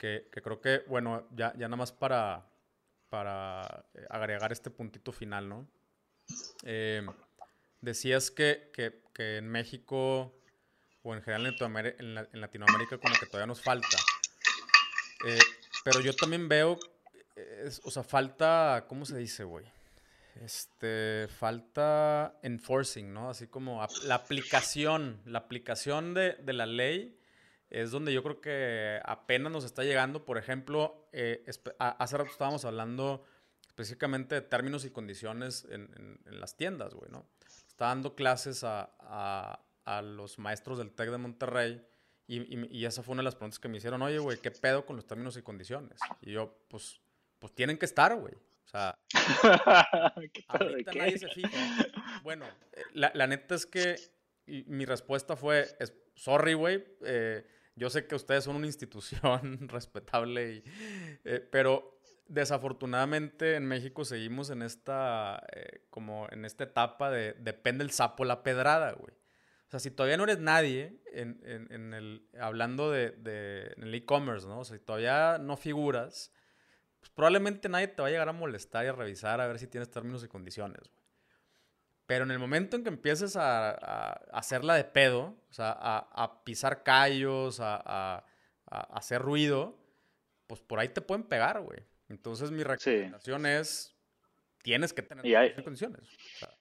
[0.00, 2.46] que, creo que, bueno, ya, ya nada más para,
[3.10, 5.68] para eh, agregar este puntito final, ¿no?
[6.64, 7.06] Eh,
[7.80, 10.34] decías que, que, que, en México
[11.02, 13.96] o en general en, en, Latinoamérica como que todavía nos falta.
[15.26, 15.38] Eh,
[15.84, 16.78] pero yo también veo,
[17.84, 19.64] o sea, falta, ¿cómo se dice, güey?
[20.42, 23.30] Este, falta enforcing, ¿no?
[23.30, 27.20] Así como la aplicación, la aplicación de, de la ley
[27.70, 30.24] es donde yo creo que apenas nos está llegando.
[30.24, 31.44] Por ejemplo, eh,
[31.78, 33.24] hace rato estábamos hablando
[33.80, 37.26] específicamente términos y condiciones en, las tiendas, güey, ¿no?
[37.66, 39.58] Estaba dando clases a,
[40.02, 41.84] los maestros del TEC de Monterrey
[42.28, 44.96] y, esa fue una de las preguntas que me hicieron, oye, güey, ¿qué pedo con
[44.96, 45.98] los términos y condiciones?
[46.20, 47.00] Y yo, pues,
[47.38, 48.34] pues tienen que estar, güey.
[48.34, 48.96] O sea,
[50.48, 51.50] ahorita nadie se fija.
[52.22, 53.96] Bueno, eh, la, la neta es que
[54.46, 55.66] mi respuesta fue,
[56.14, 60.64] sorry, güey, eh, yo sé que ustedes son una institución respetable, y,
[61.24, 61.99] eh, pero
[62.30, 68.24] desafortunadamente en México seguimos en esta, eh, como en esta etapa de depende el sapo
[68.24, 69.12] la pedrada, güey.
[69.12, 73.94] O sea, si todavía no eres nadie, en, en, el, hablando de, de en el
[73.94, 74.60] e-commerce, ¿no?
[74.60, 76.32] O sea, si todavía no figuras,
[76.98, 79.68] pues probablemente nadie te va a llegar a molestar y a revisar a ver si
[79.68, 81.00] tienes términos y condiciones, güey.
[82.10, 83.70] Pero en el momento en que empieces a,
[84.32, 88.24] hacerla de pedo, o sea, a, pisar callos, a,
[88.66, 89.78] hacer ruido,
[90.48, 91.86] pues por ahí te pueden pegar, güey.
[92.10, 93.96] Entonces mi recomendación es,
[94.62, 96.02] tienes que tener y condiciones.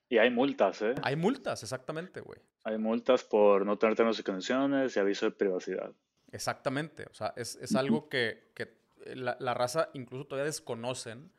[0.07, 0.95] y hay multas, ¿eh?
[1.03, 2.39] Hay multas, exactamente, güey.
[2.63, 5.91] Hay multas por no tener términos y condiciones y aviso de privacidad.
[6.31, 8.51] Exactamente, o sea, es, algo que,
[9.15, 11.31] la, la, raza incluso todavía desconocen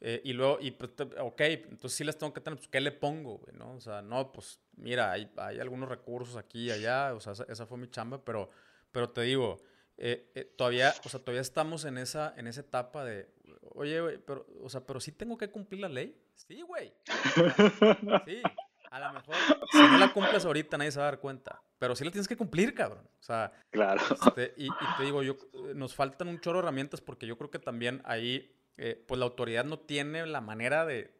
[0.00, 0.90] eh, y luego, y, pues,
[1.20, 3.74] ok, entonces sí les tengo que tener, pues, ¿qué le pongo, güey, no?
[3.74, 7.66] O sea, no, pues, mira, hay, hay algunos recursos aquí y allá, o sea, esa,
[7.66, 8.50] fue mi chamba, pero,
[8.90, 9.62] pero te digo,
[9.96, 13.30] eh, eh, todavía, o sea, todavía estamos en esa, en esa etapa de,
[13.74, 16.16] oye, güey, pero, o sea, pero sí tengo que cumplir la ley.
[16.34, 16.92] Sí, güey.
[18.26, 18.42] Sí.
[18.90, 19.34] A lo mejor,
[19.72, 21.60] si no la cumples ahorita, nadie se va a dar cuenta.
[21.78, 23.04] Pero sí la tienes que cumplir, cabrón.
[23.18, 24.00] O sea, claro.
[24.08, 25.36] Este, y, y, te digo, yo,
[25.74, 29.26] nos faltan un chorro de herramientas porque yo creo que también ahí eh, pues la
[29.26, 31.16] autoridad no tiene la manera de,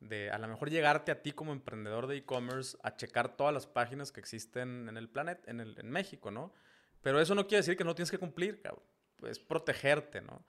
[0.00, 3.66] de, a lo mejor llegarte a ti como emprendedor de e-commerce a checar todas las
[3.66, 6.54] páginas que existen en el planeta, en, el, en México, ¿no?
[7.02, 8.84] Pero eso no quiere decir que no tienes que cumplir, cabrón.
[9.22, 10.44] Es protegerte, ¿no?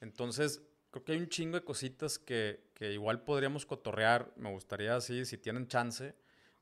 [0.00, 4.32] Entonces, creo que hay un chingo de cositas que, que igual podríamos cotorrear.
[4.36, 6.14] Me gustaría, así, si tienen chance,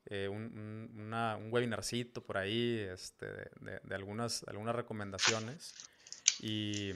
[0.06, 5.74] eh, un, un, webinarcito por ahí este, de, algunas, algunas recomendaciones.
[6.40, 6.92] Y,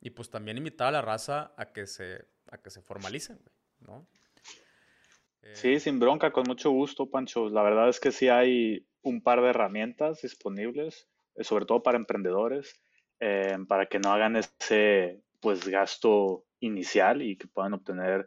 [0.00, 3.38] y pues también invitar a la raza a que se, a que se formalicen,
[3.80, 4.06] ¿no?
[5.54, 7.48] Sí, sin bronca, con mucho gusto, Pancho.
[7.48, 11.98] La verdad es que sí hay un par de herramientas disponibles, eh, sobre todo para
[11.98, 12.80] emprendedores,
[13.18, 18.26] eh, para que no hagan ese pues gasto inicial y que puedan obtener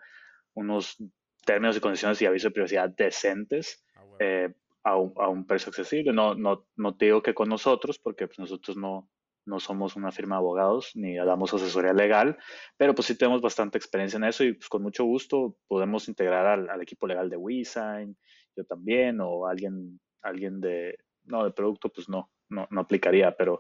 [0.54, 0.98] unos
[1.46, 3.84] términos y condiciones y aviso de privacidad decentes.
[3.96, 4.54] Ah, eh,
[4.86, 6.14] a un, precio accesible.
[6.14, 9.10] No, no, no te digo que con nosotros, porque pues, nosotros no,
[9.46, 12.38] no somos una firma de abogados ni damos asesoría legal,
[12.78, 16.46] pero pues sí tenemos bastante experiencia en eso y pues con mucho gusto podemos integrar
[16.70, 18.16] al, equipo legal de WeSign,
[18.56, 23.60] yo también, o alguien, alguien de, no, de producto, pues no, no, no aplicaría, pero,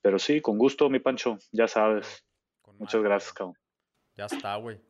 [0.00, 2.24] pero sí, con gusto, mi Pancho, ya sabes.
[2.80, 3.58] Muchas gracias, cabrón.
[4.16, 4.80] Ya está, güey.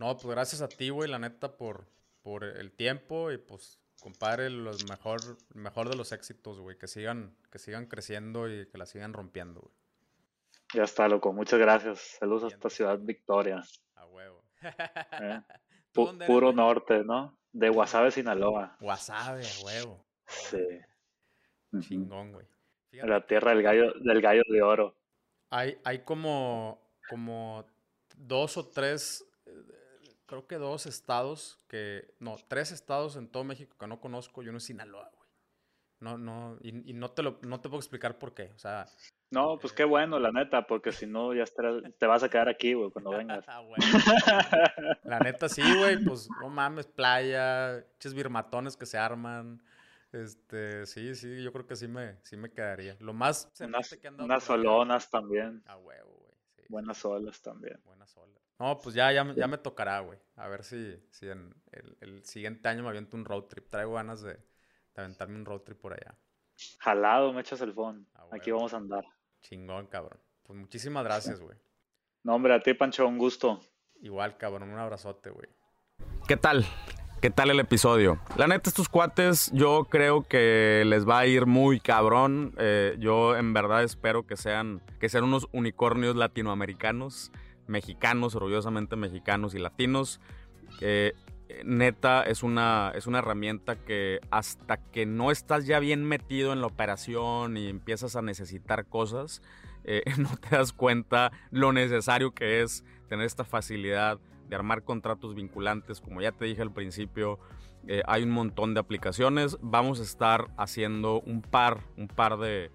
[0.00, 1.88] No, pues gracias a ti, güey, la neta, por,
[2.20, 5.20] por el tiempo y pues compadre, los mejor,
[5.54, 6.76] mejor de los éxitos, güey.
[6.76, 9.74] Que sigan, que sigan creciendo y que la sigan rompiendo, güey.
[10.74, 11.32] Ya está, loco.
[11.32, 12.16] Muchas gracias.
[12.18, 13.62] Saludos hasta Ciudad Victoria.
[13.94, 14.44] A huevo.
[15.20, 15.40] Eh,
[16.26, 17.38] puro norte, ¿no?
[17.52, 18.76] De Guasave, Sinaloa.
[18.80, 20.04] Guasave, a huevo.
[20.26, 20.66] Sí.
[21.80, 22.46] Chingón, güey.
[22.90, 24.96] La tierra del gallo, del gallo de oro.
[25.50, 27.64] Hay, hay como, como
[28.16, 29.24] dos o tres
[30.28, 34.48] creo que dos estados que, no, tres estados en todo México que no conozco y
[34.48, 35.28] uno es Sinaloa, güey.
[36.00, 38.86] No, no, y, no, te lo, no te puedo explicar por qué, o sea.
[39.30, 41.44] No, pues qué bueno, la neta, porque si no ya
[41.98, 43.44] te vas a quedar aquí, güey, cuando vengas.
[43.48, 43.62] Ah,
[45.02, 49.60] la neta sí, güey, pues no mames, playa, ches birmatones que se arman.
[50.12, 52.96] Este, sí, sí, yo creo que sí me, sí me quedaría.
[53.00, 55.62] Lo más unas, unas solonas también.
[55.66, 56.17] A huevo, güey.
[56.68, 57.80] Buenas olas también.
[57.84, 58.38] Buenas olas.
[58.58, 60.18] No, pues ya, ya, me tocará, güey.
[60.36, 61.54] A ver si, si en
[62.00, 63.68] el, siguiente año me aviento un road trip.
[63.68, 64.38] Traigo ganas de,
[64.96, 66.16] aventarme un road trip por allá.
[66.80, 68.06] Jalado, me echas el phone.
[68.32, 69.04] Aquí vamos a andar.
[69.40, 70.20] Chingón, cabrón.
[70.42, 71.56] Pues muchísimas gracias, güey.
[72.24, 73.60] No, hombre, a ti, Pancho, un gusto.
[74.00, 75.48] Igual, cabrón, un abrazote, güey.
[76.26, 76.64] ¿Qué tal?
[77.20, 78.20] ¿Qué tal el episodio?
[78.36, 82.54] La neta, estos cuates, yo creo que les va a ir muy cabrón.
[82.58, 87.32] Eh, yo en verdad espero que sean, que sean unos unicornios latinoamericanos
[87.66, 90.20] mexicanos, orgullosamente mexicanos y latinos.
[91.64, 96.60] neta, es una, es una herramienta que hasta que no estás ya bien metido en
[96.60, 99.42] la operación y empiezas a necesitar cosas,
[99.82, 105.34] eh, no te das cuenta lo necesario que es tener esta facilidad de armar contratos
[105.34, 106.00] vinculantes.
[106.00, 107.38] Como ya te dije al principio,
[107.86, 109.58] eh, hay un montón de aplicaciones.
[109.60, 112.70] Vamos a estar haciendo un par, un par de,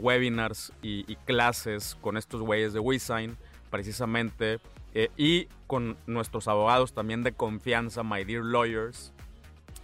[0.00, 3.36] webinars y, clases con estos güeyes de WeSign
[3.70, 4.60] precisamente,
[4.94, 9.14] eh, y con nuestros abogados también de confianza, My Dear Lawyers,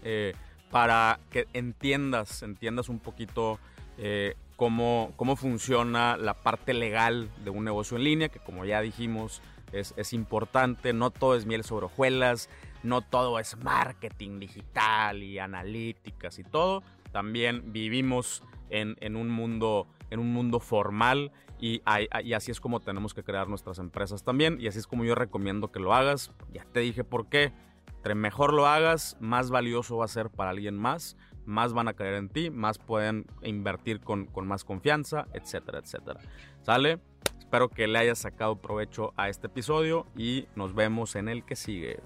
[0.02, 0.34] eh,
[0.70, 3.58] para que entiendas, entiendas un poquito
[4.56, 9.42] cómo, cómo funciona la parte legal de un negocio en línea, que como ya dijimos,
[9.72, 12.48] es, es, importante, no todo es miel sobre hojuelas,
[12.82, 16.82] no todo es marketing digital y analíticas y todo.
[17.12, 21.82] También vivimos en, en un, mundo, en un mundo formal y,
[22.34, 24.58] así es como tenemos que crear nuestras empresas también.
[24.60, 26.32] Y así es como yo recomiendo que lo hagas.
[26.52, 27.52] Ya te dije por qué.
[27.96, 31.16] Entre mejor lo hagas, más valioso va a ser para alguien más.
[31.48, 36.20] Más van a creer en ti, más pueden invertir con, con más confianza, etcétera, etcétera.
[36.60, 37.00] ¿Sale?
[37.38, 41.56] Espero que le hayas sacado provecho a este episodio y nos vemos en el que
[41.56, 42.00] sigue.